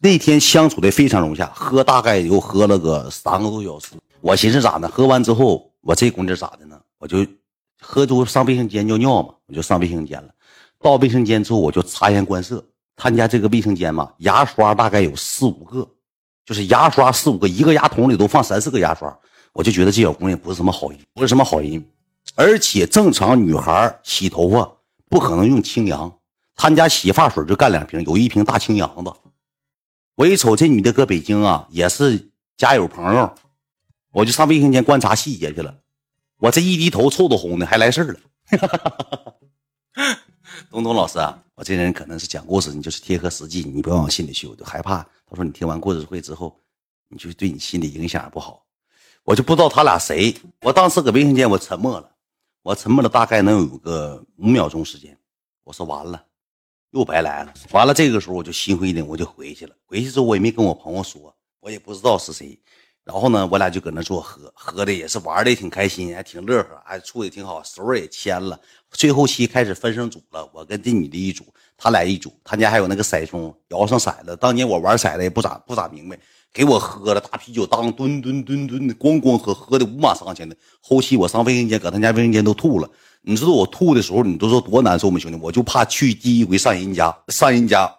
[0.00, 3.90] 那天相处的非常融洽，喝大概又喝了个三个多小时。
[4.20, 4.88] 我寻思咋的？
[4.88, 6.76] 喝完之后，我这姑娘咋的呢？
[6.98, 7.24] 我就。
[7.82, 10.28] 喝多上卫生间尿尿嘛，我就上卫生间了。
[10.80, 12.64] 到卫生间之后，我就察言观色。
[12.94, 15.88] 他们家这个卫生间嘛，牙刷大概有四五个，
[16.46, 19.14] 就是牙刷四五个，一个牙桶里都放三四个牙刷。
[19.52, 21.84] 我就觉得这小姑娘不是什么好人，不是什么好人。
[22.36, 24.72] 而且正常女孩洗头发
[25.08, 26.10] 不可能用清扬，
[26.54, 29.12] 他们家洗发水就干两瓶，有一瓶大清扬子。
[30.14, 33.34] 我一瞅这女的搁北京啊，也是家有朋友，
[34.12, 35.74] 我就上卫生间观察细节去了。
[36.42, 38.18] 我这一低头，臭都红的，还来事儿了。
[40.72, 45.06] 东东老师啊，我这人可能是讲故事，你就是贴合实际，你不要往心里去，我就害怕。
[45.24, 46.58] 他说你听完故事会之后，
[47.08, 48.66] 你就对你心理影响不好。
[49.22, 50.34] 我就不知道他俩谁。
[50.62, 52.10] 我当时搁卫生间，我沉默了，
[52.64, 55.16] 我沉默了大概能有个五秒钟时间。
[55.62, 56.26] 我说完了，
[56.90, 57.54] 又白来了。
[57.70, 59.76] 完了，这个时候我就心灰意冷，我就回去了。
[59.86, 62.58] 回去之后，我也没跟我朋友说，我也不知道是谁。
[63.04, 68.58] 然后呢，我俩就搁那坐喝，喝的也是玩的也挺开心，还挺乐呵，还处的挺好，手也牵了。
[68.92, 71.44] 最后期开始分成组了，我跟这女的一组，
[71.76, 74.36] 他俩一组，他家还有那个骰盅，摇上骰子。
[74.36, 76.16] 当年我玩骰子也不咋不咋明白，
[76.52, 80.54] 给我喝了大啤酒，当吨吨吨吨的咣咣喝，喝的五马上前的。
[80.80, 82.88] 后期我上卫生间，搁他家卫生间都吐了。
[83.22, 85.36] 你知道我吐的时候，你都说多难受吗，兄弟？
[85.42, 87.92] 我就怕去第一回上人家，上人家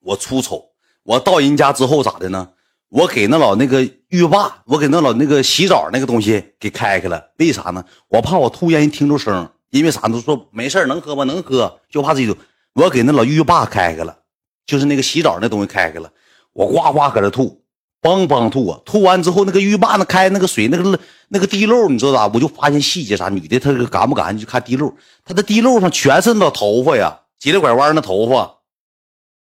[0.00, 0.64] 我出丑，
[1.02, 2.48] 我到人家之后咋的呢？
[2.88, 7.84] 我给那老那个浴霸，我给那老那个洗澡那个东西给开开了，为啥呢？
[8.08, 11.24] 我怕我吐让人听着声，因为啥都说没事能喝吗？
[11.24, 12.34] 能喝，就怕自己。
[12.72, 14.16] 我给那老浴霸开开了，
[14.64, 16.10] 就是那个洗澡那东西开开了，
[16.54, 17.60] 我呱呱搁这吐，
[18.00, 18.80] 梆梆吐啊！
[18.86, 22.26] 吐完之后，那个浴霸那开那个水那个那个滴漏，你知道咋？
[22.28, 24.90] 我就发现细节啥，女的她这个干不干净就看滴漏，
[25.22, 28.54] 她的滴漏上全是那头发呀，急了拐弯那头发，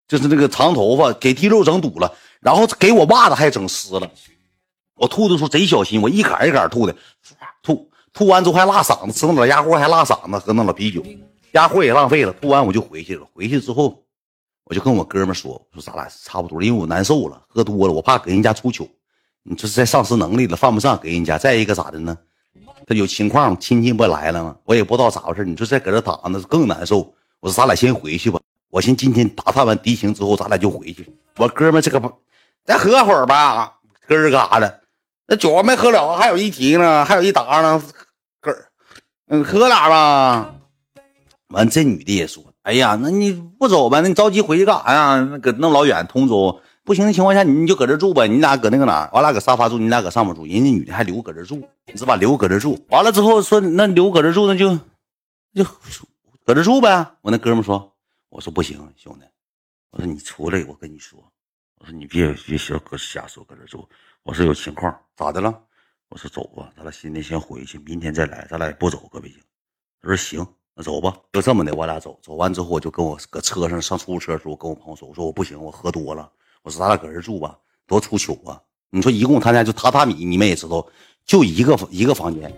[0.08, 2.12] 就是那个长头发，给滴漏整堵了。
[2.40, 4.08] 然后给我袜子还整湿了，
[4.98, 6.94] 我吐的时候贼小心，我一杆一杆吐的，
[7.62, 11.02] 吐吐完之后还辣嗓子，吃那老鸭货还辣嗓子，喝那老啤酒，
[11.52, 12.32] 鸭货也浪费了。
[12.34, 14.02] 吐完我就回去了，回去之后
[14.64, 18.88] 我就跟我哥们说，说咱俩差不多，因为我难受了，喝多了，我怕给人家出糗，
[19.44, 21.38] 你这是在丧失能力了，犯不上给人家。
[21.38, 22.16] 再一个咋的呢？
[22.86, 24.56] 他有情况，亲戚不来了吗？
[24.64, 27.14] 我也不知道咋回事，你说再搁这躺着更难受。
[27.40, 31.08] 我说咱俩先回去吧，我寻今天打探完敌情之后，咱俩就回去。
[31.36, 32.12] 我哥们这个不。
[32.64, 34.77] 再喝会儿吧，咯儿干啥的，
[35.30, 37.82] 那酒还没喝了，还有一提呢，还有一打呢，
[38.40, 38.50] 哥，
[39.26, 40.54] 嗯，喝俩吧。
[41.48, 44.00] 完，这女的也说：“哎呀，那你不走呗？
[44.00, 45.28] 那你着急回去干啥呀？
[45.30, 48.26] 那搁那老远，通州不行的情况下，你就搁这住呗。
[48.26, 49.10] 你俩搁那个哪？
[49.12, 50.46] 我俩搁沙发住，你俩搁上面住。
[50.46, 52.16] 人家女的还留搁这住，你是吧？
[52.16, 52.82] 留搁这住。
[52.88, 54.74] 完了之后说，那留搁这住，那就
[55.54, 55.64] 就
[56.46, 57.06] 搁这住呗。
[57.20, 57.94] 我那哥们说，
[58.30, 59.26] 我说不行，兄弟，
[59.90, 61.18] 我说你出来，我跟你说。”
[61.80, 63.86] 我说你别别瞎搁瞎说，搁这住。
[64.24, 65.52] 我说有情况，咋的了？
[66.10, 68.46] 我说走吧，咱俩今天先回去，明天再来。
[68.48, 69.36] 咱俩也不走，搁北京。
[70.00, 71.12] 他说行，那走吧。
[71.32, 72.16] 就这么的，我俩走。
[72.22, 76.30] 走完之后，我就跟我搁车上上出租车的时候，跟我朋友说，我说我不行，我喝多了。
[76.62, 78.62] 我说咱俩搁这住吧，多出糗啊！
[78.90, 80.86] 你说一共他家就榻榻米，你们也知道，
[81.26, 82.54] 就一个一个房间。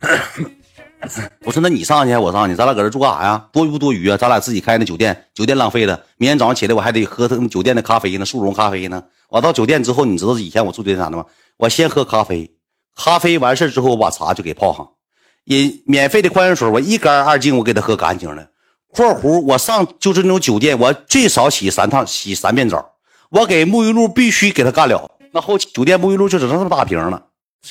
[1.44, 3.46] 我说那你上去，我上去，咱俩搁这住干啥呀？
[3.52, 4.16] 多余不多余啊？
[4.16, 6.02] 咱俩自己开那酒店，酒店浪费了。
[6.16, 9.04] 明天早上起来我还得喝他们酒店的咖啡呢，速溶咖啡呢。
[9.28, 11.26] 我到酒店之后，你知道以前我住酒店啥的吗？
[11.58, 12.52] 我先喝咖啡，
[12.94, 14.88] 咖啡完事之后我把茶就给泡上，
[15.44, 18.46] 饮免费的矿泉水我一干二净我给他喝干净了。
[18.92, 22.92] 括弧我上就是那种酒店，我最少洗三趟，洗三遍澡。
[23.30, 27.24] 我给沐浴露必须给他干了，那后期酒店沐浴露就只剩这么大瓶了。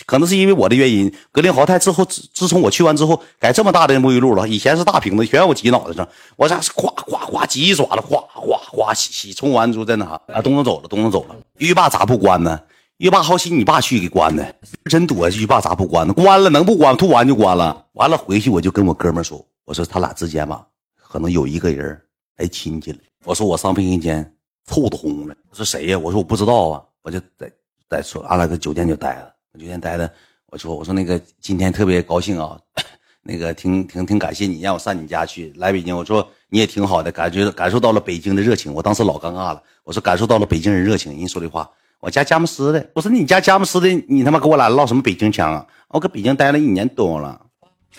[0.05, 4.45] 可能是因为我的原因，格林豪泰之后自从我去完之后，改这么大的沐浴露了。
[4.47, 11.35] 以前是大瓶子，全让我挤脑袋上，我这是夸夸夸挤一爪子，哗哗哗洗洗冲完之后在那啥啊，东东走了，东东走了。
[11.59, 12.59] 浴霸咋不关呢？
[12.97, 14.55] 浴霸好心你爸去给关的，
[14.85, 15.29] 真多。
[15.29, 16.13] 浴霸咋不关呢？
[16.13, 16.97] 关了能不关？
[16.97, 17.85] 吐完就关了。
[17.93, 21.99] 完了回去我就跟我哥们说，我说他俩之间吧，可能有一个人
[22.37, 22.97] 来亲戚了。
[23.23, 24.33] 我说我上卫生间
[24.65, 25.35] 臭的轰了。
[25.51, 25.99] 我说谁呀？
[25.99, 26.83] 我说我不知道啊。
[27.03, 27.51] 我就在
[27.87, 29.31] 在说，俺俩搁酒店就待了。
[29.59, 30.11] 酒店待的，
[30.47, 32.59] 我说我说那个今天特别高兴啊，
[33.21, 45.65] 那个挺挺挺感谢你让我上你家去来北京，我说你也挺好的，感觉感受到了北京的热情，我当时老尴尬了，我说感受到了北京人热情，人说这话，我家佳木斯的，我说你家佳木斯的，你他妈跟我俩唠什么北京腔啊？
[45.89, 47.29] 我搁北京待了一年多了，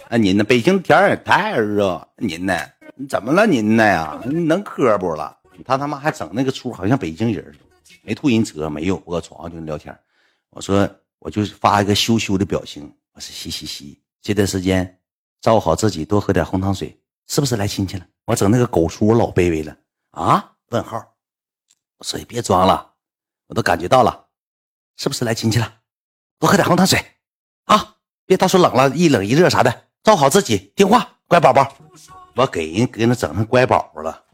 [0.08, 0.44] 啊您呢？
[0.44, 2.56] 北京天也太热，您呢？
[3.08, 4.20] 怎么了您呢呀？
[4.24, 5.36] 能磕不了？
[5.64, 7.54] 他他妈还整那个出，好像北京人
[8.02, 9.96] 没吐人车，没有，我搁床上就聊天，
[10.50, 10.88] 我说。
[11.20, 14.00] 我就发一个羞羞的表情，我说嘻嘻嘻。
[14.22, 15.00] 这段时间
[15.40, 18.06] 照顾好自己，多喝点红糖水，是不是来亲戚了？
[18.24, 19.76] 我整那个狗出，我老卑微了
[20.12, 20.52] 啊？
[20.70, 20.96] 问号。
[21.98, 22.87] 我说你别装了，
[23.48, 24.26] 我都感觉到了，
[24.96, 25.74] 是不是来亲戚了？
[26.38, 27.04] 多喝点红糖水
[27.64, 27.96] 啊！
[28.24, 29.70] 别到时候冷了，一冷一热啥的，
[30.04, 31.74] 照顾好自己，听话，乖宝宝。
[32.36, 34.24] 我给人给那整成乖宝宝了。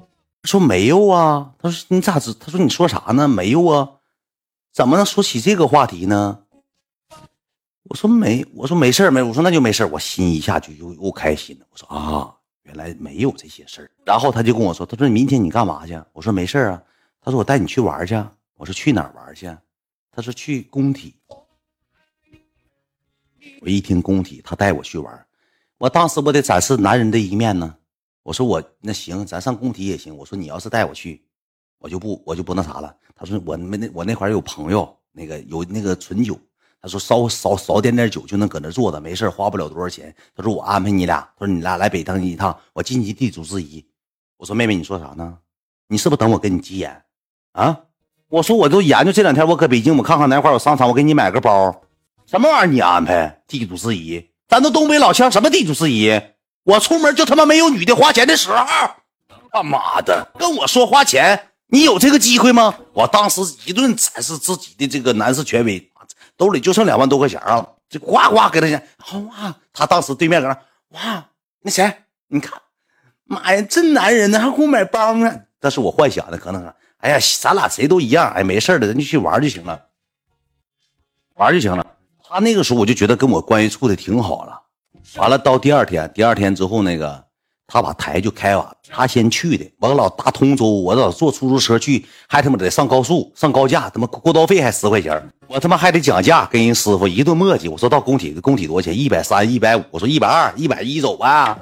[0.42, 1.54] 说没有啊？
[1.58, 2.34] 他说你咋知？
[2.34, 3.26] 他说你说啥呢？
[3.26, 3.88] 没有啊？
[4.72, 6.40] 怎么能说起这个话题呢？
[7.84, 11.66] 我说没，我说没事没，我说那就没事我心一下就又又开心了。
[11.70, 13.90] 我说啊，原来没有这些事儿。
[14.04, 15.98] 然后他就跟我说，他说明天你干嘛去？
[16.12, 16.82] 我说没事啊。
[17.22, 18.14] 他说我带你去玩去。
[18.56, 19.46] 我说去哪儿玩去？
[20.10, 21.14] 他说去工体。
[23.60, 25.26] 我一听工体，他带我去玩，
[25.78, 27.76] 我当时我得展示男人的一面呢。
[28.22, 30.16] 我说我那行，咱上工体也行。
[30.16, 31.22] 我说你要是带我去，
[31.78, 32.96] 我就不我就不那啥了。
[33.14, 36.38] 他说我那我那块有朋友，那个有那个纯酒。
[36.80, 43.82] 他说：“少少少点点酒就能搁那坐着，没事花不了多少钱。”他说：“我安排你俩。”他说：“你俩来北京一趟，我尽其地主之谊。”
[44.36, 45.38] 我说：“妹妹，你说啥呢？
[45.86, 47.02] 你是不是等我跟你急眼
[47.52, 47.80] 啊？
[48.34, 51.82] 我说我都研究这两天，我搁北京，我看看哪块有商场，我给你买个包。
[52.26, 52.66] 什么玩意儿？
[52.66, 54.28] 你安排地主事宜？
[54.48, 56.20] 咱都东北老乡，什么地主事宜？
[56.64, 58.66] 我出门就他妈没有女的花钱的时候。
[59.52, 62.74] 他妈的，跟我说花钱，你有这个机会吗？
[62.92, 65.88] 我当时一顿展示自己的这个男士权威，
[66.36, 68.84] 兜里就剩两万多块钱了，就呱呱给他钱。
[69.28, 70.58] 哇，他当时对面搁那，
[70.98, 71.24] 哇，
[71.62, 71.88] 那谁？
[72.26, 72.60] 你看，
[73.26, 75.32] 妈呀，真男人呢，还给我买包呢。
[75.60, 79.78] 但是我幻想的可能，哎呀，咱俩谁都一样，哎，没事的，咱就去玩就行了，
[81.34, 81.86] 玩就行了。
[82.26, 84.58] 他那个时候我就觉得跟我关系处的挺好了。
[85.16, 87.22] 完了到第二天，第二天之后那个
[87.66, 89.70] 他把台就开完，他先去的。
[89.80, 97.70] 我老大通州，我老坐出租车去，还他妈得上高速上高架，他妈过道费还十块钱，我他妈还得讲价，跟人师傅一顿磨叽。
[97.70, 98.98] 我说到工体，工体多少钱？
[98.98, 99.84] 一百三、一百五。
[99.90, 101.58] 我说一百二、一百一，走吧。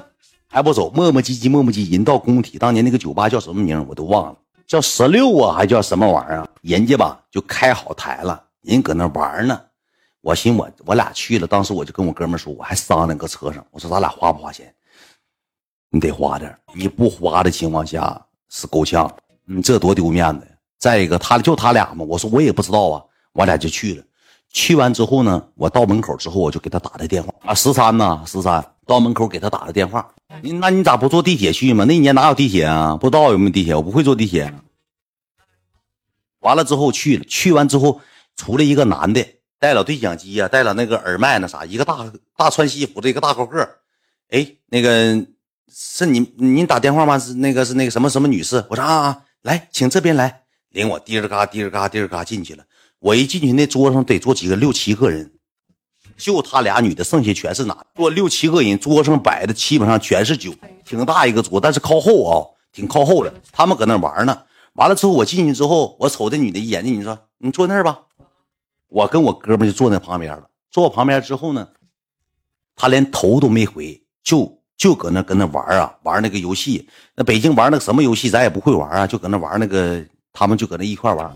[0.47, 1.91] 还不走，磨磨唧唧，磨磨唧唧。
[1.91, 6.47] 人到工体，当年那个酒吧叫什么名我都忘了，叫十六啊，还叫什么玩意儿？
[6.61, 9.59] 人家吧就开好台了，人搁那玩呢。
[10.21, 14.73] 我寻我我俩去了，当时我就跟我哥们说，我还商量搁车上，我说咱俩花不花钱？
[15.89, 19.13] 你得花点，你不花的情况下是够呛，
[19.45, 20.47] 你这多丢面子。
[20.79, 24.03] 再一个，他就他俩嘛，我说我也不知道啊，我俩就去了。
[24.49, 30.13] 去完之后呢，我到门口之后，我就给他打的电话啊，十三呐，十三，到门口给他打的电话。
[30.41, 31.85] 你那你咋不坐地铁去嘛？
[31.85, 32.95] 那一年哪有地铁啊？
[32.97, 34.53] 不知道有没有地铁，我不会坐地铁。
[36.39, 38.01] 完了之后去了，去完之后
[38.35, 39.25] 出来一个男的。
[39.59, 43.77] 带了对讲机呀，带了那个耳麦，那啥，一个大大穿西服的一个大高个
[44.29, 45.25] 哎，那个
[45.71, 47.17] 是你，您打电话吗？
[47.17, 48.65] 是那个是那个什么什么女士？
[48.69, 50.41] 我说啊啊，来，请这边来，
[50.71, 52.65] 领我滴儿嘎滴儿嘎滴儿嘎进去了。
[52.99, 55.31] 我一进去，那桌上得坐几个六七个人，
[56.17, 60.53] 就他俩女的，剩下全是男，坐六七个人，桌上摆的基本上全是酒，
[60.85, 62.33] 挺大一个桌，但是靠后啊，
[62.71, 63.33] 挺靠后的。
[63.51, 64.43] 他们搁那玩呢。
[64.73, 67.99] 完了之后，我进去之后，我瞅这女的一眼，你说你坐那儿吧。
[68.89, 71.67] 我跟我哥们就坐那旁边了，坐我旁边之后呢，
[72.75, 76.87] 他连头都没回，就就搁那搁那玩啊，玩那个游戏。
[77.15, 81.35] 那北京玩那个什么游戏，咱也不会玩啊，就搁那玩那个，他们就搁那一块玩。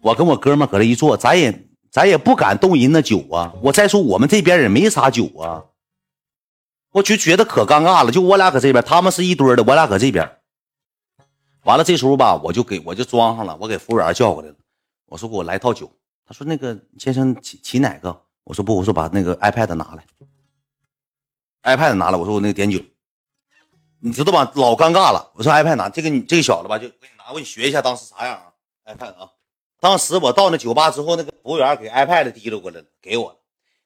[0.00, 1.52] 我跟我哥们搁这一坐，咱也
[1.96, 3.54] 咱也不敢动人那酒啊。
[3.62, 5.64] 我再说我们这边也没啥酒啊，
[6.90, 8.12] 我就觉得可尴尬了。
[8.12, 10.30] 就我俩搁这边，他们是一堆的，我俩搁这边。
[11.62, 14.54] 完了这时候吧，我就给我就装上了，我给服务员叫过来了，
[15.06, 15.90] 我说给我来套酒。
[16.26, 20.04] 他说：“那个先生起起哪个？”我说：“不，我说把那个 iPad 拿来
[21.62, 22.78] ，iPad 拿来。”我说：“我那个点酒，
[24.00, 24.52] 你知道吧？
[24.56, 28.52] 老尴尬了。”我说：“iPad 拿这个，你这个小子吧，就我给你拿，我给你学一下当时啥样啊
[28.84, 29.30] ？iPad 啊！
[29.80, 33.40] 当时我到那酒吧之后，那个服务员给 iPad 提溜过来了，给我。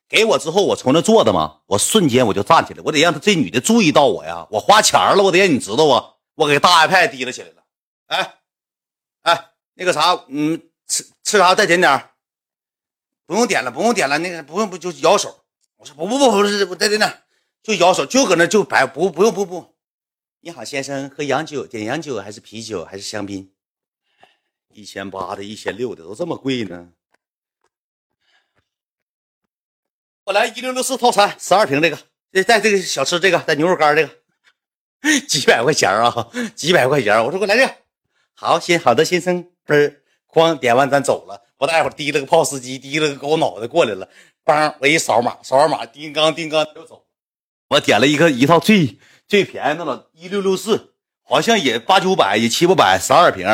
[0.08, 4.46] 给我之后，我从那坐着嘛，我瞬间我就站起来，我得让他这女的注意到我呀！
[4.50, 6.14] 我花钱了，我得让你知道啊！
[6.34, 7.62] 我给大 iPad 提了起来了。
[8.06, 8.34] 哎，
[9.22, 11.54] 哎，那个啥，嗯，吃吃啥？
[11.54, 12.06] 再点点。”
[13.26, 15.44] 不用点了，不用点了，那个不用不就摇手。
[15.76, 17.22] 我说不不不不是，我在在那
[17.62, 19.76] 就摇手，就搁那就摆不不用不不。
[20.40, 23.52] 你好，先生，喝洋酒，点洋酒还是啤酒还是香槟？
[24.72, 26.88] 一千八的，一千六的，都这么贵呢？
[30.24, 31.98] 我来一六六四套餐，十二瓶这个，
[32.44, 37.22] 带这个小吃这个，带牛肉干这个，几百块钱啊，几百块钱。
[37.24, 37.74] 我说给我来这个，
[38.34, 39.96] 好，先好的先生，嘣，
[40.28, 41.46] 哐点完咱走了。
[41.56, 44.08] 不大会儿，提了个 POS 机，提了个狗脑袋过来了，
[44.44, 47.04] 梆，我一扫码，扫完码，叮当叮当就走。
[47.68, 53.46] 我点了一个一套最最便宜的了，一六六四，好像也八九百，也七八百，十二瓶，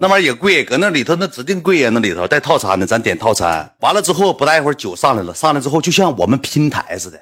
[0.00, 3.74] 那玩意儿也贵，搁那里头那指定贵呀，那里头带套餐的，咱点套餐。
[3.80, 7.20] 完了之后，不大一会儿酒上来了，上来之后就像我们拼台似的，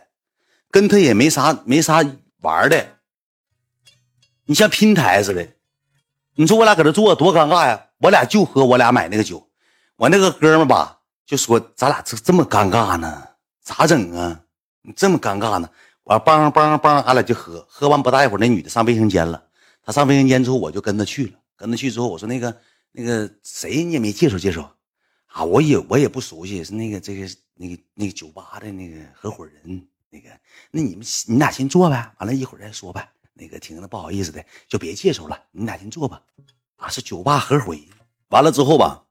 [0.70, 2.04] 跟他也没啥没啥
[2.42, 2.86] 玩的，
[4.44, 5.48] 你像拼台似的，
[6.34, 7.82] 你说我俩搁这坐多尴尬呀？
[7.98, 9.42] 我俩就喝我俩买那个酒。
[9.96, 13.22] 我那个哥们吧，就说咱俩这这么尴尬呢，
[13.62, 14.38] 咋整啊？
[14.82, 15.66] 你这么尴尬呢？
[16.04, 19.42] 我梆梆梆，俺俩就喝，喝完不大一会儿，那女的上卫生间了。
[19.82, 21.32] 她上卫生间之后，我就跟她去了。
[21.56, 22.56] 跟他去之后，我说那个
[22.92, 24.70] 那个谁，你也没介绍介绍
[25.26, 25.44] 啊？
[25.44, 29.86] 我也我也不熟悉，是那个这个那个那个酒吧的那个合伙人。
[30.08, 30.28] 那个
[30.70, 33.06] 那你们你俩先坐呗，完了一会儿再说呗。
[33.34, 36.22] 那个挺那不好意思的，就别介绍了，你俩先坐吧。
[36.76, 37.82] 啊，是酒吧合伙人。
[38.28, 39.02] 完了之后吧。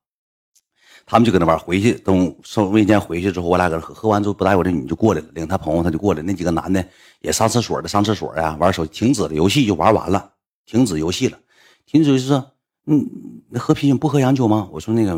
[1.05, 6.84] 他们就搁那玩，回去等从卫生间回去之后，我俩搁那喝，喝完之后不大会儿，这女的就过来了，领她朋友他就过来，那几个男的
[7.19, 10.34] 也上厕所的，上厕所呀，玩手停止了游戏就玩完了，
[10.65, 11.38] 停止游戏了，
[11.86, 12.51] 停止就是说，
[12.88, 13.07] 嗯，
[13.49, 14.67] 那喝啤酒不喝洋酒吗？
[14.71, 15.15] 我说那个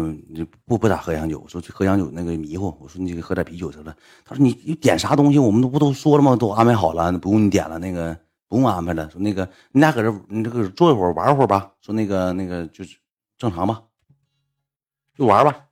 [0.65, 3.95] 不不咋喝洋酒，我说喝洋酒那个迷糊，我说你喝点啤酒得了。
[4.26, 6.36] 他说你你点啥东西，我们都不都说了吗？
[6.36, 9.09] 都安排好了，不用你点了，那个不用安排了。
[9.09, 11.72] 说那个你俩搁这你这个坐一会儿玩会儿吧。
[11.82, 12.97] 说那个那个就是
[13.38, 13.82] 正常吧。
[15.18, 15.65] 就玩吧。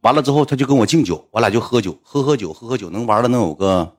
[0.00, 3.96] 完了之后，他就跟我敬酒，我俩就喝酒，喝喝酒，喝喝酒，能玩了能有个，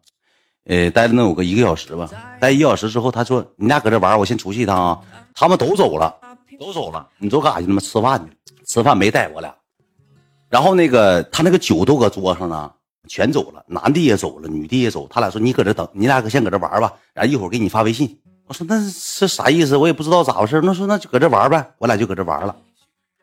[0.65, 2.09] 呃，待了能有个一个小时吧。
[2.39, 4.99] 待一个小时之后，他说：“你俩搁这玩，我先出去一趟啊。”
[5.35, 6.15] 他们都走了，
[6.59, 7.05] 都走了。
[7.17, 7.83] 你走干啥去他们？
[7.83, 8.53] 吃饭去。
[8.65, 9.53] 吃饭没带我俩。
[10.49, 12.71] 然后那个他那个酒都搁桌上呢，
[13.09, 15.05] 全走了，男的也走了，女的也走。
[15.09, 19.75] 他俩说：“你搁这等，你俩先搁这玩吧，然后一会儿给你发微信。”我说：“那是啥意思？
[19.75, 22.55] 我也不知道咋回事。”那说：“那就搁这玩呗。”我俩就搁这玩了。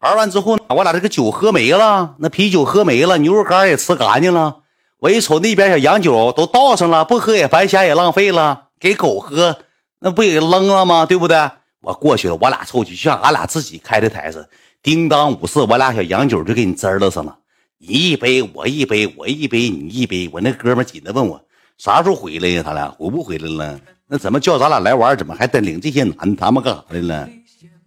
[0.01, 4.57] 玩完之后呢，我俩这个酒喝没了，那啤酒喝没了，牛肉干也吃干净了。
[5.01, 9.57] 我一瞅那边小洋酒都倒上了，不喝也白瞎也浪费了，给狗喝
[9.98, 11.07] 那不也扔了吗？
[11.07, 11.36] 对不对？
[11.80, 14.48] 我过去了，我俩凑去，就像俺俩自己开的台似的，
[14.82, 17.34] 叮当五四，我俩小洋酒就给你滋了上了。
[17.78, 20.28] 你一杯，我一杯，我一杯，你一杯。
[20.30, 21.42] 我那哥们紧的问我
[21.78, 22.62] 啥时候回来呀？
[22.62, 23.80] 他俩回不回来了？
[24.07, 25.16] 那怎么叫咱俩来玩？
[25.16, 26.36] 怎么还带领这些男？
[26.36, 27.28] 他们干啥来了？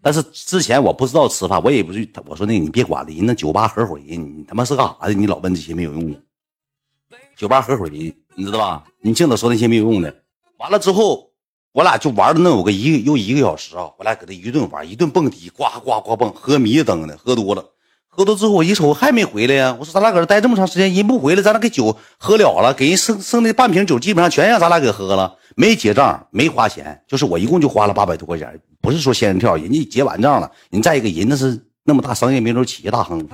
[0.01, 5.13] 但是之前我不知道吃饭，我也不去我说那你别管了，人那酒吧合伙人，你他妈是干啥的？
[5.13, 6.15] 你老问这些没有用。
[7.35, 8.83] 酒吧合伙人，你知道吧？
[9.01, 10.13] 你净得说那些没有用的。
[10.59, 11.29] 完了之后，
[11.71, 13.89] 我俩就玩了能有个一又一个小时啊！
[13.97, 17.65] 我俩搁这一顿玩，一顿蹦迪，呱呱呱蹦，喝迷瞪的，喝多了，
[18.07, 19.75] 喝多之后我一瞅还没回来呀！
[19.79, 28.59] 我说咱俩搁这待这么长时间，人不回来，咱俩给酒喝了了，给人剩剩那半瓶酒，基本上全让咱俩给喝了，没结账，没花钱，就是我一共就花了八百多块钱。
[28.79, 33.27] 不是说仙人跳，人家结完账了，人再一个人那是那么大商业名流企业大亨，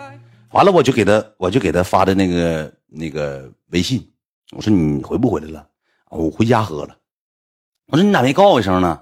[0.51, 4.05] 完了我就给他我就给他发的那个那个微信，
[4.51, 5.65] 我说你回不回来了？
[6.09, 6.95] 我回家喝了。
[7.87, 8.99] 我说你咋没告我一声呢？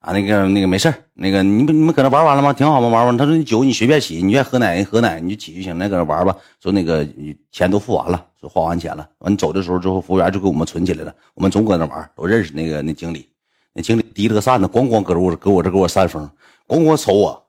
[0.00, 2.52] 啊，那个那个没事那个你们你们搁那玩完了吗？
[2.52, 2.88] 挺好吗？
[2.88, 6.36] 玩完他说你酒你随便起，你愿意喝奶喝奶，你就起就行了，搁那玩吧。
[6.60, 7.06] 说那个
[7.52, 9.08] 钱都付完了，说花完钱了。
[9.18, 13.28] 完走的时候之后，服务员就给我们存起来了，我们总搁那玩，都认识那个那经理。
[13.72, 16.28] 那经理提了个扇子，咣咣搁我搁我这给我扇风，
[16.66, 17.46] 咣咣瞅我。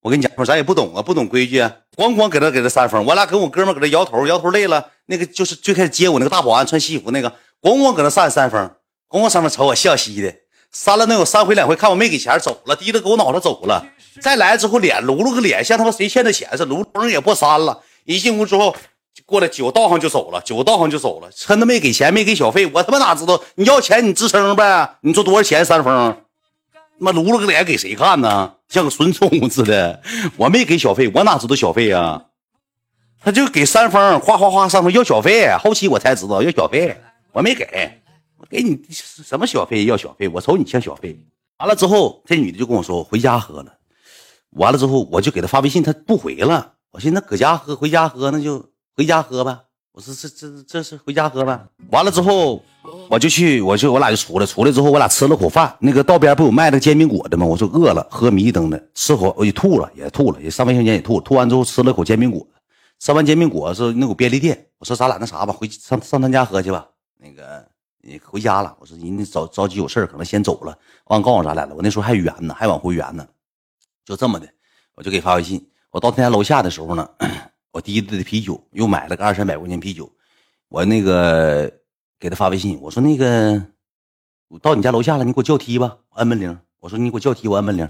[0.00, 1.60] 我跟你讲，咱也不懂啊，不懂规矩，
[1.96, 3.04] 咣咣给他给他扇风。
[3.04, 4.86] 我俩跟我哥们搁这摇头，摇头累了。
[5.08, 7.28] 那个就是最开始接我那个大保安，穿西服那个，
[7.60, 8.70] 咣咣搁那扇扇风，
[9.08, 10.32] 咣咣扇风瞅我笑嘻的，
[10.70, 13.84] 扇了能有三回两回，看我没给钱走了，低着给我脑袋走了。
[14.20, 17.80] 再来之后脸撸了个脸，像他妈谁欠他钱似的，撸风也不扇了。
[18.04, 18.76] 一进屋之后。
[19.26, 23.42] 过来酒倒上就走了，酒倒上就走了，趁他没给钱没给小费，我他妈哪知道？
[23.56, 25.64] 你要钱你吱声呗，你说多少钱？
[25.64, 26.16] 三丰，
[26.98, 28.54] 妈撸了个脸给谁看呢？
[28.68, 30.00] 像个孙宠物似的，
[30.36, 32.22] 我没给小费，我哪知道小费啊？
[33.20, 36.96] 他就给三丰，哗哗哗，三丰要小费，后期我才知道要小费，
[37.32, 37.66] 我没给，
[38.36, 39.84] 我给你什么小费？
[39.84, 40.28] 要小费？
[40.28, 41.18] 我瞅你像小费。
[41.58, 43.72] 完了之后，这女的就跟我说，回家喝了。
[44.50, 46.74] 完了之后，我就给她发微信，她不回了。
[46.92, 48.64] 我寻思搁家喝，回家喝那就。
[48.96, 49.56] 回家喝呗，
[49.92, 51.56] 我说这这这是回家喝呗。
[51.90, 52.60] 完了之后，
[53.08, 55.72] 我就去，我就我俩就出来，出来之后我俩吃了口饭。
[55.78, 57.46] 那个道边不有卖那个煎饼果子吗？
[57.46, 61.20] 我说饿了，喝迷瞪的，吃口我也吐了，也吐了，也上卫生间也吐。
[61.20, 62.57] 吐完之后吃了口煎饼果子，
[62.98, 66.88] 吃完煎饼果子那有便利店，我说咱俩那啥吧，回上上他家喝去吧。
[67.16, 67.66] 那个
[68.00, 71.74] 你回家了，我说人家着着急有事可能先走了，忘告诉咱俩了。
[71.74, 73.26] 我那时候还远呢，还往回远呢，
[74.04, 74.48] 就这么的，
[74.94, 75.70] 我就给发微信。
[75.90, 77.08] 我到他家楼下的时候呢。
[77.70, 80.10] 我滴的啤酒，又买了个二三百块钱啤酒，
[80.68, 81.70] 我那个
[82.18, 83.62] 给他发微信，我说那个
[84.48, 86.58] 我到你家楼下了，你给我叫梯吧，按门铃。
[86.80, 87.88] 我说你给我叫梯，我按门铃。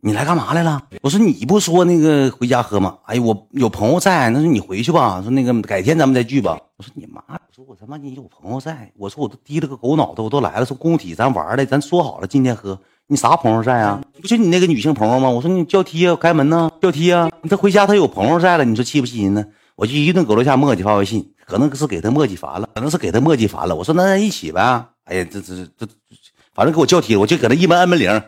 [0.00, 0.82] 你来干嘛来了？
[1.00, 2.98] 我说你不说那个回家喝吗？
[3.04, 5.22] 哎呀，我有朋友在，那说你回去吧。
[5.22, 6.58] 说那个改天咱们再聚吧。
[6.76, 12.78] 我说你妈，我说我他妈你有朋友在，我说我都低了个狗脑袋，我都来了，说工体咱玩的，咱说好了今天喝。
[13.06, 14.02] 你啥朋友在啊？
[14.20, 15.30] 不就你那个女性朋友吗？
[15.30, 17.30] 我说你叫梯啊，开门呢，叫梯啊。
[17.48, 19.44] 他回家他有朋友在了，你说气不气人呢？
[19.74, 23.74] 我就一顿搁楼下磨叽发微信，可能是给他磨叽烦了，可能是给他磨叽烦了。
[23.74, 24.60] 我说那咱一起呗。
[25.04, 25.86] 哎呀，这这这，
[26.54, 28.22] 反正给我叫梯，我就搁那一门按门铃，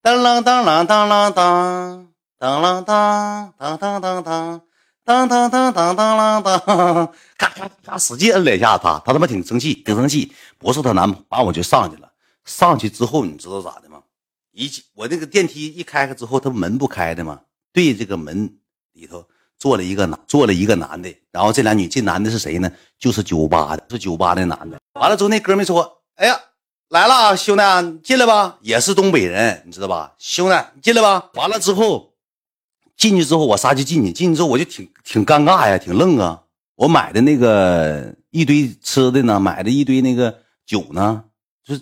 [0.00, 2.08] 当啷当啷当啷当，
[2.38, 4.62] 当啷当当当当当，
[5.04, 10.32] 当当当当当啷当，咔咔咔使劲摁两下，他他他妈挺生气，挺生气。
[10.58, 12.10] 不是他男朋友，完我就上去了。
[12.44, 14.02] 上去之后，你知道咋的吗？
[14.52, 17.40] 一我那个电梯一开开之后，他门不开的吗？
[17.72, 18.56] 对，这个门
[18.92, 19.26] 里头
[19.58, 21.12] 坐了一个男，坐了一个男的。
[21.32, 22.70] 然后这俩女，这男的是谁呢？
[22.98, 24.78] 就是酒吧的，是酒吧那男的。
[24.92, 26.38] 完了之后，那哥们说：“哎呀，
[26.94, 27.62] 来了啊，兄弟，
[28.04, 30.12] 进来吧。”也是东北人，你知道吧？
[30.16, 31.28] 兄弟，你进来吧。
[31.34, 32.12] 完了之后，
[32.96, 34.12] 进去之后，我仨就进去。
[34.12, 36.42] 进去之后，我就挺挺尴尬呀，挺愣啊。
[36.76, 41.24] 我买的那个一堆吃的呢，买的一堆那个酒呢，
[41.64, 41.80] 就是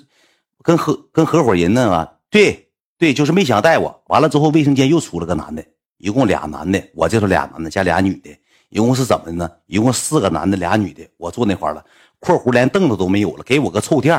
[0.62, 2.08] 跟合跟合伙人呢。
[2.30, 4.02] 对对，就是没想带我。
[4.06, 5.62] 完了之后，卫生间又出了个男的，
[5.98, 8.30] 一共俩男的，我这头俩男的加俩女的，
[8.70, 9.50] 一共是怎么的呢？
[9.66, 11.06] 一共四个男的，俩女的。
[11.18, 11.84] 我坐那块了，
[12.18, 14.18] 括弧连凳子都没有了，给我个臭垫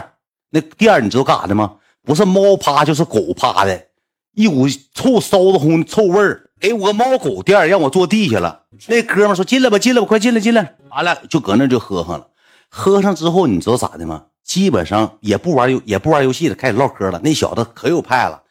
[0.54, 1.78] 那店你知道干啥的吗？
[2.04, 3.88] 不是猫趴就是狗趴的，
[4.36, 6.52] 一股臭骚子烘臭味儿。
[6.60, 8.64] 给我个猫狗店让我坐地下了。
[8.88, 10.76] 那哥们说进来吧，进来吧，快进来进来。
[10.92, 12.28] 俺俩就搁那就喝上了。
[12.70, 14.26] 喝上之后，你知道咋的吗？
[14.44, 17.20] 基本上也不玩游也不玩游戏了，开始唠嗑了。
[17.24, 18.44] 那小子可有派了。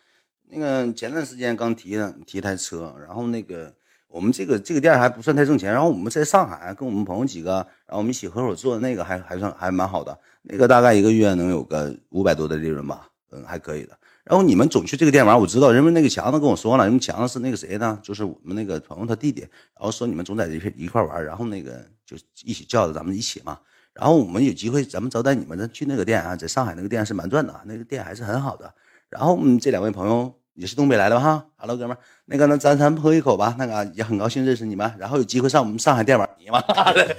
[0.51, 3.73] 那个前段时间刚提的提台车，然后那个
[4.13, 5.73] 我们这个这个店还不算太挣钱。
[5.73, 7.55] 然后我们在上海跟我们朋友几个，
[7.87, 10.17] 然后我们一起合伙做的那个还还算还蛮好的。
[10.43, 13.97] 那个大概一个月能有个五百多的利润吧，嗯，还可以的。
[14.25, 17.99] 然后你们总去这个店玩，我知道，因为那个强子跟我说了，因为强子是那个谁呢？
[18.03, 19.41] 就是我们那个朋友他弟弟。
[19.41, 23.59] 然后说你们总在一片一块玩，然后那个就一起叫着咱们一起嘛。
[23.95, 28.73] 然后我们有机会，咱们招待你们的去那个店啊，在上海那个店是蛮赚的，那个店还是很好的。
[29.09, 31.97] 然后嗯，这两位朋友也是东北来的哈，Hello 哥们，
[32.33, 34.91] 那个那咱咱喝一口吧，那个也很高兴认识你们。
[34.99, 36.61] 然后有机会上我们上海店玩，你妈
[36.93, 37.15] 的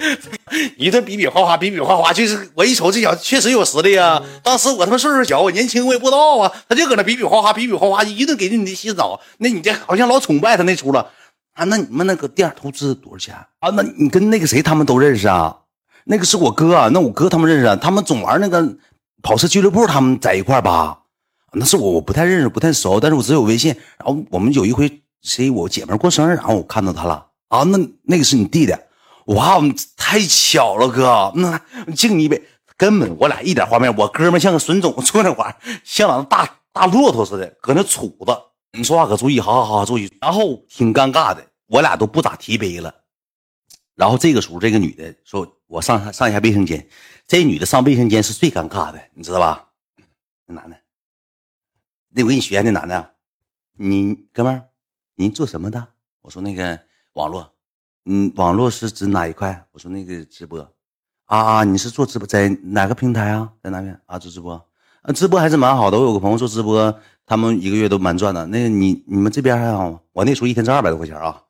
[0.75, 4.19] 一顿比比划划，比比划划，就是我一瞅这小子确实有实力啊。
[4.41, 9.21] 当时我他妈岁数小，我年轻，我也不知道啊，他就搁那比比划划，比比划划，一顿给你洗澡。
[9.37, 11.07] 那你这好像老崇拜他那出了
[11.53, 11.63] 啊？
[11.65, 13.69] 那你们那个店投资多少钱啊？
[13.69, 15.55] 那你跟那个谁他们都认识啊？
[16.05, 18.75] 那个是我哥，啊，那我哥他们认识，啊他们总玩那个
[19.21, 21.01] 跑车俱乐部，他们在一块吧？
[21.55, 23.71] 那是我，我不太认识，不太熟，但是我只有微信。
[23.99, 24.89] 然后我们有一回
[25.23, 28.73] 谁我姐妹过生日，然后我看到他了啊，那那个是你弟弟，
[29.25, 29.57] 哇，
[29.97, 31.59] 太巧了，哥，那
[31.95, 32.43] 敬你一杯，
[32.77, 38.51] 根本我俩一点画面，我哥们像个损种坐那块像俩大大骆驼似的，搁那杵着。
[38.73, 40.11] 你说话可注意，好好好注意。
[40.21, 42.93] 然后挺尴尬的，我俩都不咋提杯了。
[43.95, 45.47] 然后这个时候，这个女的说。
[45.65, 46.87] 我上上一下卫生间，
[47.25, 49.69] 这女的上卫生间是最尴尬的，你知道吧？
[50.45, 50.77] 那男的，
[52.09, 53.15] 那我给你学那男的，
[53.75, 54.63] 你哥们，
[55.23, 55.87] 您做什么的？
[56.21, 56.77] 我说那个
[57.13, 57.49] 网络，
[58.03, 59.65] 嗯，网络是指哪一块？
[59.71, 60.59] 我说那个直播，
[61.27, 63.49] 啊啊，你是做直播在哪个平台啊？
[63.63, 64.19] 在哪边啊？
[64.19, 64.51] 做直播
[65.01, 65.13] 啊？
[65.13, 65.97] 直播还是蛮好的。
[65.97, 66.93] 我有个朋友做直播，
[67.25, 68.45] 他们一个月都蛮赚的。
[68.47, 70.01] 那个你你们这边还好吗？
[70.11, 71.41] 我那时候一天挣二百多块钱啊。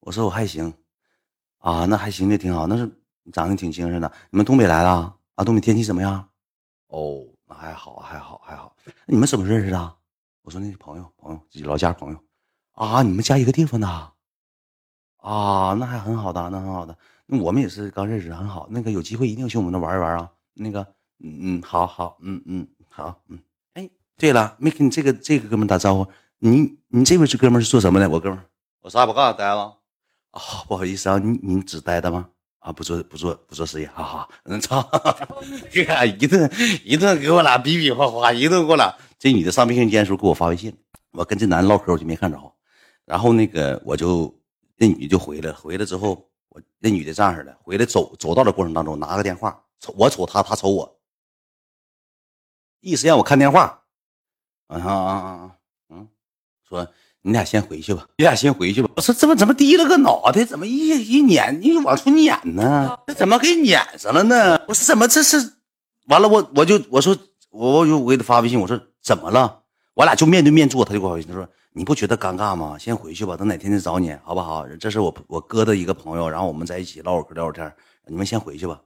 [0.00, 0.72] 我说我还行，
[1.58, 2.90] 啊，那还行，那挺好，那是。
[3.30, 5.44] 长得挺精神的，你们东北来了啊？
[5.44, 6.26] 东北天气怎么样？
[6.86, 8.74] 哦，那还好，还好，还好。
[9.04, 9.94] 你们怎么认识的？
[10.40, 12.18] 我说那是朋友，朋友，老家朋友
[12.78, 13.02] 啊。
[13.02, 13.86] 你们家一个地方的
[15.18, 15.74] 啊？
[15.78, 16.96] 那还很好的，那很好的。
[17.26, 18.66] 那我们也是刚认识，很好。
[18.70, 20.30] 那个有机会一定要去我们那玩一玩啊。
[20.54, 20.80] 那个，
[21.20, 23.38] 嗯嗯，好好，嗯嗯，好，嗯。
[23.74, 26.06] 哎，对了，没跟你这个这个哥们打招呼。
[26.38, 28.08] 你你这位这哥们是做什么的？
[28.08, 28.38] 我哥们，
[28.80, 29.58] 我啥也不干，待着。
[30.30, 32.28] 啊，不好意思啊，你你只待着吗？
[32.60, 34.84] 啊，不做不做不做事业，哈哈，嗯，操，
[36.18, 36.50] 一顿
[36.84, 38.94] 一顿给我俩比比划划，一顿给我俩。
[39.18, 40.76] 这女的上卫生间的时候给我发微信，
[41.12, 42.38] 我跟这男的唠嗑，我就没看着。
[43.08, 44.32] 然后那个我就
[44.76, 49.58] 那女的就回来了，回来之后我那女的这样式的，回来走走道的过程当中拿个电话，
[49.96, 51.00] 我瞅她，她瞅我，
[52.80, 53.82] 意思让我看电话。
[54.66, 55.56] 啊啊啊啊，
[55.88, 56.08] 嗯，
[56.68, 56.86] 说。
[57.22, 58.88] 你俩先回去吧，你俩先回去吧。
[58.94, 62.96] 我说怎么怎么低了个脑袋，怎么一一撵你往出撵呢？
[63.08, 64.54] 这怎么给撵上了呢？
[64.68, 65.36] 我说怎么这是？
[66.06, 67.14] 完了我我就我说
[67.50, 69.57] 我我就我给他发微信，我说怎么了？
[69.98, 72.78] 我俩就面对面坐，他就给我微信，他说你不觉得尴尬吗？
[72.78, 74.64] 先回去吧，等哪天再找你好不好？
[74.78, 77.74] 这是我我哥的一个朋友，然后我们在一起唠会嗑聊会天，
[78.06, 78.80] 你们先回去吧。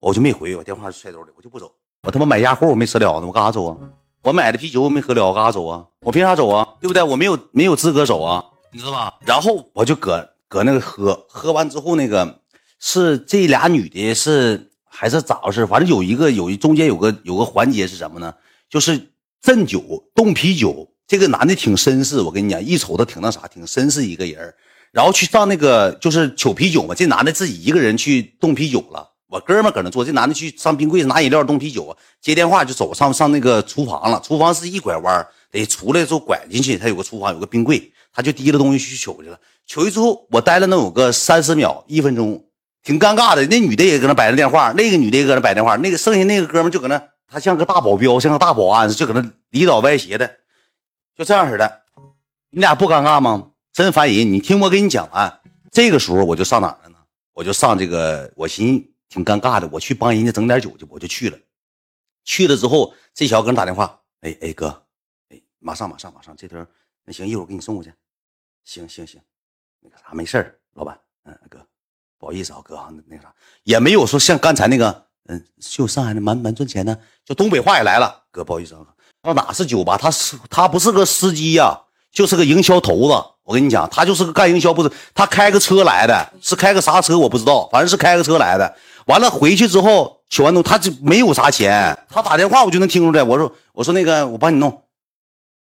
[0.00, 1.70] 我就没回，我电话揣兜里，我就不走。
[2.04, 3.76] 我他妈买鸭货我没吃了呢，我干啥走啊？
[4.22, 5.84] 我买的啤酒我没喝了，我干啥走啊？
[6.00, 6.66] 我凭啥走啊？
[6.80, 7.02] 对不对？
[7.02, 8.42] 我没有没有资格走啊，
[8.72, 9.12] 你知道吧？
[9.26, 12.40] 然后我就搁搁那个喝，喝完之后那个
[12.78, 15.66] 是这俩女的，是还是咋回事？
[15.66, 18.34] 反正有一个有一中间有个有个环节是什么呢？
[18.70, 19.10] 就是
[19.46, 19.80] 镇酒
[20.12, 20.88] 冻啤酒。
[21.06, 24.52] 这个男的挺绅士，我跟你讲，一瞅他挺那啥，挺绅士一个人。
[24.90, 29.08] 然后去上那个就是取啤酒嘛，这男的自己一个人去冻啤酒了。
[29.28, 34.20] 我哥们搁那坐，这男的去上冰柜拿饮料、冻啤酒，接电话就走上上那个厨房了。
[34.24, 39.38] 厨房是一拐弯，得出来之后拐进去，他有个厨房，有个冰柜，他就提了东西去取去了。
[39.64, 42.44] 取去之后，我待了能有个三十秒、一分钟，
[42.82, 43.46] 挺尴尬的。
[43.46, 50.38] 那女的也搁那摆着电话，那个女的也搁那摆电话，那个剩下那个哥们就搁那，他像个大保镖，像个大保安，就搁那里倒歪斜的，
[51.14, 51.82] 就这样似的。
[52.50, 53.52] 你俩不尴尬吗？
[53.72, 54.32] 真烦人！
[54.32, 56.98] 你听我给你讲完，这个时候我就上哪了呢？
[57.32, 58.92] 我就上这个，我寻。
[59.08, 61.38] 挺尴尬的，我去帮人家整点酒去，我就去了。
[62.24, 64.84] 去了之后，这小子给人打电话，哎哎哥，
[65.28, 66.56] 哎马上马上马上，这头
[67.04, 67.92] 那行，一会儿给你送过去。
[68.64, 69.20] 行行行，
[69.78, 71.64] 那个啥没事儿，老板，嗯哥，
[72.18, 78.80] 不好意思啊哥，那那啥也没有说像刚才那个，嗯就上海的蛮蛮赚钱的，就东北话也来了，哥不好意思啊，
[79.22, 81.80] 到哪是酒吧，他是他不是个司机呀，
[82.12, 83.24] 就是个营销头子。
[83.42, 88.76] 我跟你讲，他就是个干营销，不是他开个车来的，是开个啥车我不知道，反正是开个车来的。
[89.06, 91.96] 完了回去之后取完东，他就没有啥钱。
[92.08, 93.22] 他打电话我就能听出来。
[93.22, 94.82] 我说我说那个我帮你弄，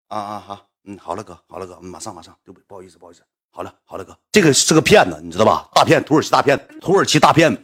[0.08, 5.70] 啊啊好，嗯好了哥好了哥，马上马上，对不不好意思不好意思，好了好了哥，这个是个骗子，你知道吧？
[5.76, 7.62] 大骗，土耳其大骗子，土耳其大骗子。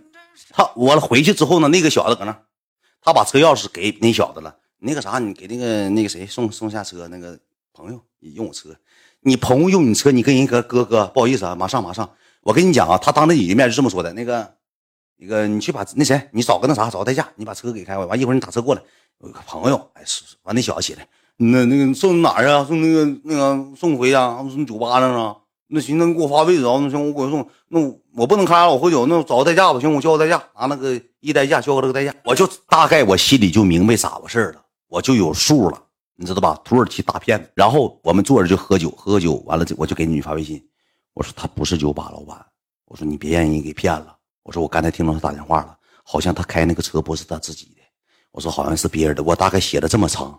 [0.50, 2.38] 他我回去之后呢，那个小子搁那，
[3.02, 4.56] 他把车钥匙给那小子了。
[4.84, 7.38] 那个啥，你给那个那个谁送送下车，那个
[7.72, 8.76] 朋友用我车，
[9.20, 12.10] 你朋友用你车，你跟人哥哥哥，不好意思啊，马上马上。
[12.42, 14.12] 我跟你讲啊，他当着你的面就这么说的。
[14.14, 14.56] 那个，
[15.18, 18.82] 那个，你去把那谁，你找个那啥，找个代驾，你把车给开完，完一会儿你打车过来。
[19.20, 22.66] 我有个朋友，哎，是完那小子起来，那那个送哪儿啊？
[22.66, 25.36] 送那个那个送回家，送酒吧上啊？
[25.74, 26.78] 那行，那你给我发位置啊？
[26.82, 27.50] 那行，我给我送。
[27.70, 27.80] 那
[28.14, 29.80] 我不能开，我喝酒，那找个代驾吧。
[29.80, 32.14] 行，我叫个代驾，拿那个一代驾叫个这个代驾。
[32.26, 35.82] 我就大概我心里就明白咋回事了，我就有数了，
[36.18, 36.60] 你知道吧？
[36.66, 37.50] 土耳其大骗子。
[37.56, 40.62] 然后我们坐着就喝酒，喝酒完了，我就给你发微信，
[41.14, 42.46] 我说他不是酒吧老板。
[42.88, 44.18] 我说你别让人给骗了。
[44.44, 47.82] 我说我刚才听到他打电话了，好像他开那个车不是他自己的。
[48.32, 49.24] 我说好像是别人的。
[49.24, 50.38] 我大概写的这么长。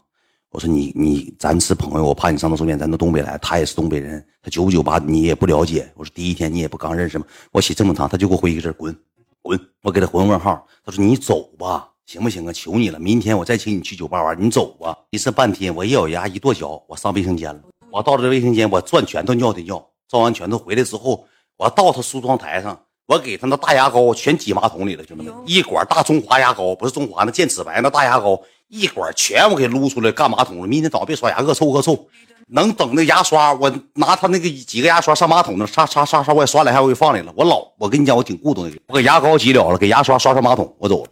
[0.52, 2.78] 我说你你咱是朋友，我怕你上当受骗。
[2.78, 5.90] 咱到东北来，他也是东北人，他九五九八你也不了解。
[5.96, 7.24] 我说第一天你也不刚认识吗？
[7.50, 8.94] 我写这么长，他就给我回一个字滚
[9.40, 9.58] 滚。
[9.82, 12.52] 我给他回问号，他说你走吧，行不行啊？
[12.52, 14.94] 求你了，明天我再请你去酒吧玩，你走吧。
[15.08, 17.60] 一是半天，我一咬牙一跺脚，我上卫生间了。
[17.90, 21.26] 我到了这卫生间，我攥拳头尿的尿，攥完拳头回来之后。
[21.58, 28.40] 我到他梳妆台上，我给他那大牙膏全挤马桶里了，兄弟们，一管大中华牙膏，不是中华那健齿白那大牙膏，
[28.72, 30.66] 一管全我给撸出来干马桶了。
[30.66, 32.08] 明天早上别刷牙，恶臭恶臭。
[32.48, 37.30] 能等那牙刷，我拿他那个几个牙刷上马桶那刷刷刷刷，我也刷两下，我给放里了。
[37.36, 41.10] 我老，我跟你讲，我挺固定的，我给牙膏挤了了，给牙刷刷刷马桶，我走了。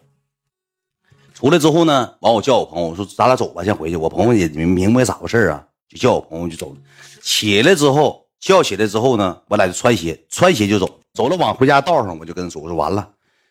[1.34, 3.96] 出来之后呢，完我叫我朋友，我说咱俩走吧，先回去。
[3.96, 6.76] 我朋友也明明白咋回事啊，就叫我朋友就走了。
[7.22, 8.26] 起来之后。
[8.40, 13.06] 叫起来之后呢，我俩就穿鞋，穿鞋就走，走了往回家道上，我就跟他说：“我说完了，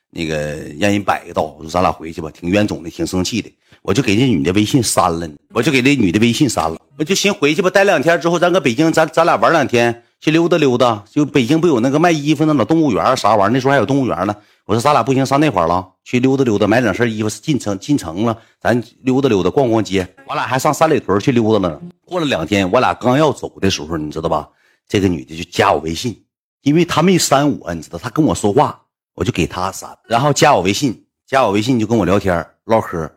[0.09, 0.35] 那个
[0.79, 3.51] 让人摆一道，我说咱俩回去吧。”挺冤种的，挺生气的，
[3.81, 11.03] 我就给这女的微信删了，我就给这女的微信删了，我就寻回去吧，待两天之后，咱搁北京，咱咱俩玩两天，去溜达溜达。
[11.09, 13.49] 就北京不有那个卖衣服那老动物园啥玩意儿？
[13.53, 14.35] 那时候还有动物园呢。
[14.65, 20.07] 我说咱俩不行，上那块了，去溜达溜达，买两身衣服，进城进城了，咱溜达溜达，逛逛街。
[20.27, 21.81] 我俩还上三里屯去溜达了。
[22.05, 24.47] 过了两天，我俩刚要走的时候，你知道吧？
[24.87, 26.21] 这个女的就加我微信，
[26.61, 28.79] 因为她没删我，你知道，她跟我说话，
[29.15, 33.11] 我就给她删，然后加我微信，加我微信就跟我聊天唠嗑，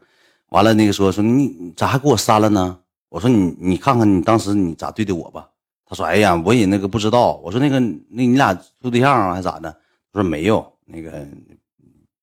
[0.53, 2.79] 完了那个说说你咋还给我删了呢？
[3.09, 5.49] 我说你你看看你当时你咋对的我吧？
[5.87, 9.71] 他说哎呀我也那个不知道，我说那个那你俩处对象啊还是咋的？
[10.13, 11.27] 他说没有，那个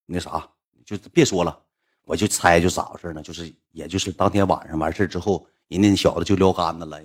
[0.05, 0.47] 那啥
[0.86, 1.57] 就别说了，
[2.05, 3.21] 我就猜就咋回事呢？
[3.21, 5.45] 就是也就是当天晚上完事之后。
[5.67, 6.99] 人家小子就撩杆子了，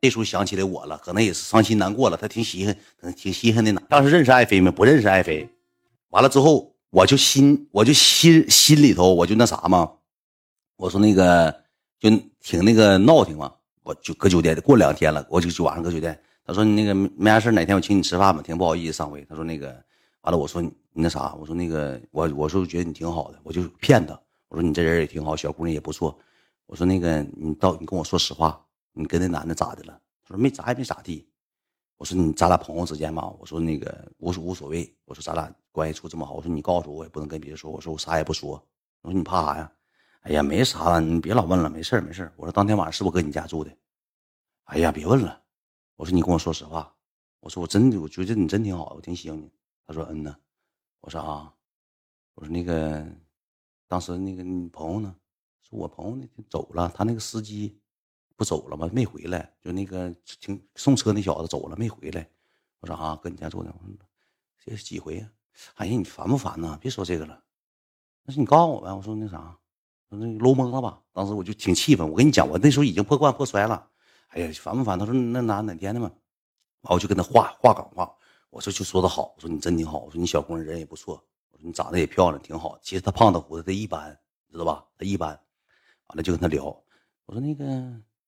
[0.00, 2.16] 这时候想起来我了，可能也是伤心难过了。
[2.16, 3.82] 他挺稀罕，可能挺稀罕的呢。
[3.90, 4.70] 当时认识爱妃没？
[4.70, 5.46] 不认识爱妃。
[6.08, 9.92] 完了之后，我就心，我就心心里头，我就那啥嘛。
[10.76, 11.54] 我说那个
[11.98, 12.10] 就
[12.40, 13.52] 挺那个闹挺嘛。
[13.82, 16.20] 我就搁酒店过两天了，我就就晚上搁酒店。
[16.44, 19.24] 他说你那个没啥事哪天我请你吃饭吧，挺不好意思上回。
[19.28, 19.68] 他说那个
[20.22, 24.20] 完了，我说你那啥，我说那个我我说觉得你挺好的，我就骗他。
[24.48, 26.18] 我说你这人也挺好，小姑娘也不错。
[26.66, 28.60] 我说那个，你到你跟我说实话，
[28.92, 30.00] 你跟那男的咋的了？
[30.24, 31.24] 他说没咋，也没咋地。
[31.96, 34.92] 我说你咱俩朋友之间嘛，我说那个无无所谓。
[35.04, 37.70] 我说咱俩关系处这么好，我说你告诉我，我也不能跟别人说。
[37.70, 38.60] 我说我啥也不说。
[39.02, 39.70] 我说你怕啥呀？
[40.26, 43.70] 哎呀，没啥了，你别老问了，没事没事我说当天晚上是不是搁你家住的？
[44.64, 45.40] 哎呀，别问了。
[45.94, 46.92] 我说你跟我说实话。
[47.38, 49.48] 我说我真的，我觉得你真挺好，我挺喜欢你。
[49.86, 50.36] 他说嗯呢。
[51.00, 51.54] 我说啊，
[52.34, 53.06] 我说那个
[53.86, 55.14] 当时那个你朋友呢？
[55.62, 57.80] 说我朋友那天走了，他那个司机
[58.34, 58.90] 不走了吗？
[58.92, 62.28] 没回来，就那个停送车那小子走了没回来。
[62.80, 63.72] 我说啊，搁你家住呢，
[64.58, 65.30] 这是几回呀？
[65.76, 66.76] 哎呀，你烦不烦呐？
[66.80, 67.40] 别说这个了，
[68.24, 68.92] 那是你告诉我呗。
[68.92, 69.56] 我说那啥，
[70.08, 71.00] 那搂懵了吧？
[71.12, 72.08] 当时我就挺气愤。
[72.08, 73.88] 我跟你讲，我那时候已经破罐破摔了。
[74.28, 74.98] 哎呀，烦不烦？
[74.98, 76.10] 他说那哪哪天的嘛？
[76.82, 78.14] 完我就跟他话话岗话，
[78.50, 81.14] 我说就说的好，我说你真挺好，我说你小姑娘人也不错，
[81.50, 82.78] 我说你长得也漂亮，挺好。
[82.82, 84.16] 其实他胖的胡子，他一般，
[84.52, 84.84] 知道吧？
[84.96, 85.28] 他一般。
[86.08, 86.64] 完了就跟他聊，
[87.24, 87.64] 我说那个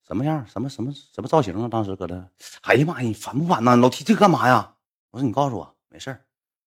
[0.04, 1.68] 什么样，什么什么什么造型啊？
[1.68, 2.28] 当时搁这，
[2.62, 3.76] 哎呀妈呀，你烦不烦呐？
[3.76, 4.74] 老提这干嘛呀？
[5.10, 6.18] 我说你告诉我，没事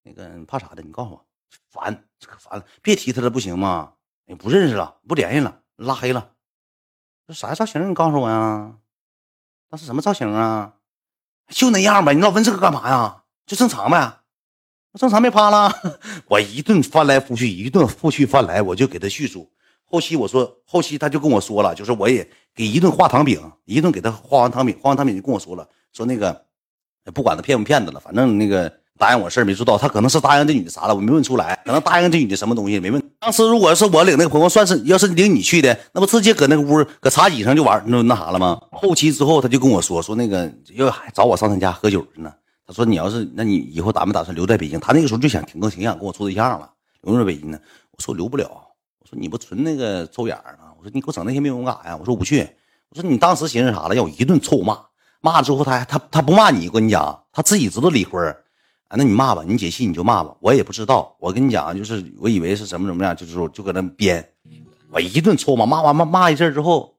[0.03, 0.81] 那个你怕啥的？
[0.81, 1.25] 你告诉我，
[1.69, 1.93] 烦，
[2.25, 3.93] 可烦了，别提他了，不行吗？
[4.31, 6.29] 你不认识了，不联系了，拉黑了。
[7.27, 7.89] 这啥造型？
[7.89, 8.75] 你告诉我呀？
[9.69, 10.75] 那是什么造型啊？
[11.49, 13.23] 就那样呗，你老问这个干嘛呀？
[13.45, 14.19] 就正常呗，
[14.93, 15.73] 正常没趴了。
[16.27, 19.51] 我一顿翻来覆去，一顿覆去翻来，我就给他叙述。
[19.83, 22.25] 后期我说，后期他就跟我说了，就是我也
[22.55, 26.45] 给一顿画糖饼，一顿给他画完糖饼，画完糖饼就跟我说了，说那个
[27.13, 33.01] 不管他骗不骗子了，反正那个答应我事儿没做到，他可能是答应这女的啥了，我没问出来，可能答应这女的什么东西没问。
[33.19, 38.61] 当时如果是我领那个朋友，算是要是领你去的，那不直接搁那个屋搁茶几上就玩那那啥了吗？
[38.71, 42.31] 后期之后他就跟我说，说那个要找我上他家喝酒去呢。
[42.67, 44.79] 他说你要是那你以后打没打算留在北京？
[44.79, 46.69] 他那个时候就想挺更挺想跟我处对象了，
[47.01, 47.57] 留在北京呢。
[47.89, 51.97] 我说留不了，我说你不纯那个抽眼儿我说你给我整那些没用干啥呀？
[51.99, 52.47] 我说我不去。
[52.89, 53.95] 我说你当时寻思啥了？
[53.95, 54.77] 要我一顿臭骂，
[55.21, 58.35] 骂了之后他还他他不骂你，我跟你讲，他自己知道离婚
[58.91, 61.15] 啊，那你骂吧，你解气你就骂吧，我也不知道。
[61.17, 64.21] 我跟你讲，就是我以为是怎么怎么样，就是说就搁那编。
[64.91, 66.93] 我一顿臭骂，骂完骂骂一阵之后，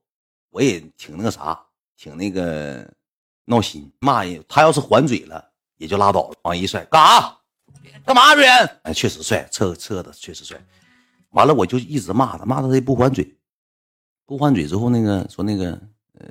[0.49, 1.61] 我也挺那个啥，
[1.99, 2.90] 挺那个
[3.45, 3.93] 闹心。
[3.99, 5.45] 骂人，他要是还嘴了，
[5.76, 6.34] 也就拉倒了。
[6.45, 7.38] 往一帅，干啥？
[8.07, 8.70] 干嘛，瑞恩？
[8.84, 10.59] 哎，确实帅，侧侧的确实帅。
[11.32, 13.36] 完了，我就一直骂他，骂他他也不还嘴。
[14.24, 15.78] 不还嘴之后，那个说那个，
[16.18, 16.26] 呃，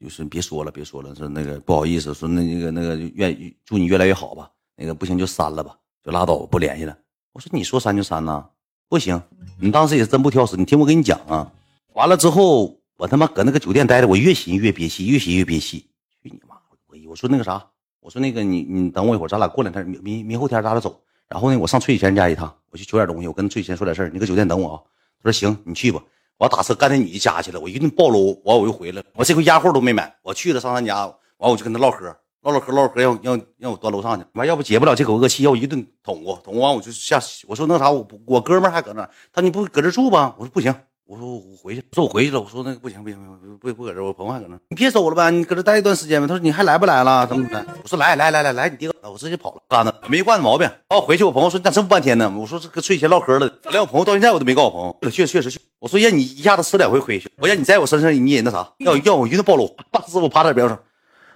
[0.00, 4.50] 就是别说了，别说了，说那个不好意思，说那那个那个愿祝你越来越好吧。
[4.76, 6.96] 那个不行就删了吧，就拉倒，不联系了。
[7.32, 8.44] 我说你说删就删呐，
[8.88, 9.20] 不行，
[9.60, 10.56] 你当时也真不挑食。
[10.56, 11.50] 你听我跟你讲啊，
[11.94, 15.86] 完了之后我他妈搁那个酒店待着，我越寻越憋气，越寻越憋气。
[16.22, 16.56] 去你妈！
[16.86, 17.64] 我我说那个啥，
[18.00, 21.00] 我说那个你你等我一会儿，咱俩过两天明明明后天咱俩走。
[21.28, 24.82] 然后呢，我上翠贤家一趟，我去取点东西，我跟翠贤说点事儿，你搁酒店等我啊。
[25.22, 26.02] 他说行，你去吧。
[26.36, 29.06] 我打车干那女的家去了，我一顿暴露，完我又回来了。
[29.14, 31.06] 我这回压货都没买，我去了上他家，
[31.38, 32.14] 完我就跟他唠嗑。
[32.42, 37.20] 唠唠嗑，唠唠嗑，要要让我端楼上去，完要不解不了这口恶气，要一顿捅我，捅咕完我就下。
[37.46, 40.34] 我说那啥，我我哥们还搁那，他你不搁这住吧？
[40.36, 40.74] 我说不行，
[41.06, 42.40] 我说我回去，说我回去了。
[42.40, 46.26] 我说那个不行不行不不搁这，我朋友还搁那，你别走了呗，你搁这待一段时间呗。
[46.26, 47.24] 他说你还来不来了？
[47.28, 47.74] 怎么怎么的？
[47.80, 49.62] 我说来来来来来，你爹，我直接跑了。
[49.68, 50.68] 干子没惯着毛病。
[50.88, 52.28] 完我回去，我朋友说你咋这么半天呢？
[52.36, 55.10] 我说这跟睡前唠嗑了，连我朋友到现在我都没告诉我朋友。
[55.10, 55.60] 确确实去。
[55.78, 60.76] 我说让你一下子吃两回亏去，我让你在我身上你也那啥，要要我一顿暴露，大师傅趴在边上。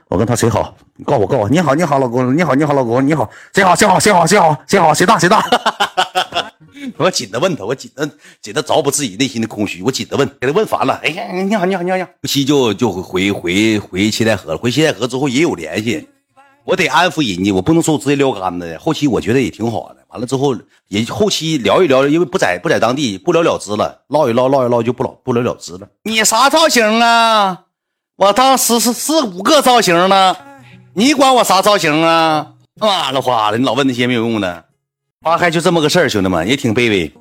[0.08, 0.74] 我跟他谁好？
[0.96, 5.44] 你告我告我，你好你好老公，你好你好老公，你好谁好谁好谁好谁好谁好谁大谁大？
[6.96, 8.08] 我紧的问他，我紧的
[8.40, 11.00] 紧的找补自己内心的空虚，我紧的问，给他问烦了。
[11.02, 14.58] 哎呀，你好你好你好你好，后期就就回回回七台河了。
[14.58, 16.08] 回七台河之后也有联系，
[16.64, 18.78] 我得安抚人家，我不能说直接撩干的。
[18.78, 19.96] 后期我觉得也挺好的。
[20.10, 25.88] 完了之后也后期聊一聊，因为不在不在当地，不了了之了，唠一唠唠一唠就不了不了了之了。
[26.04, 27.64] 你啥造型啊？
[28.16, 30.34] 我当时是四五个造型呢，
[30.94, 32.46] 你管我啥造型啊？
[32.80, 34.64] 妈了花的，你老问那些没有用的。
[35.20, 37.12] 花开就这么个事儿，兄弟们也挺卑微。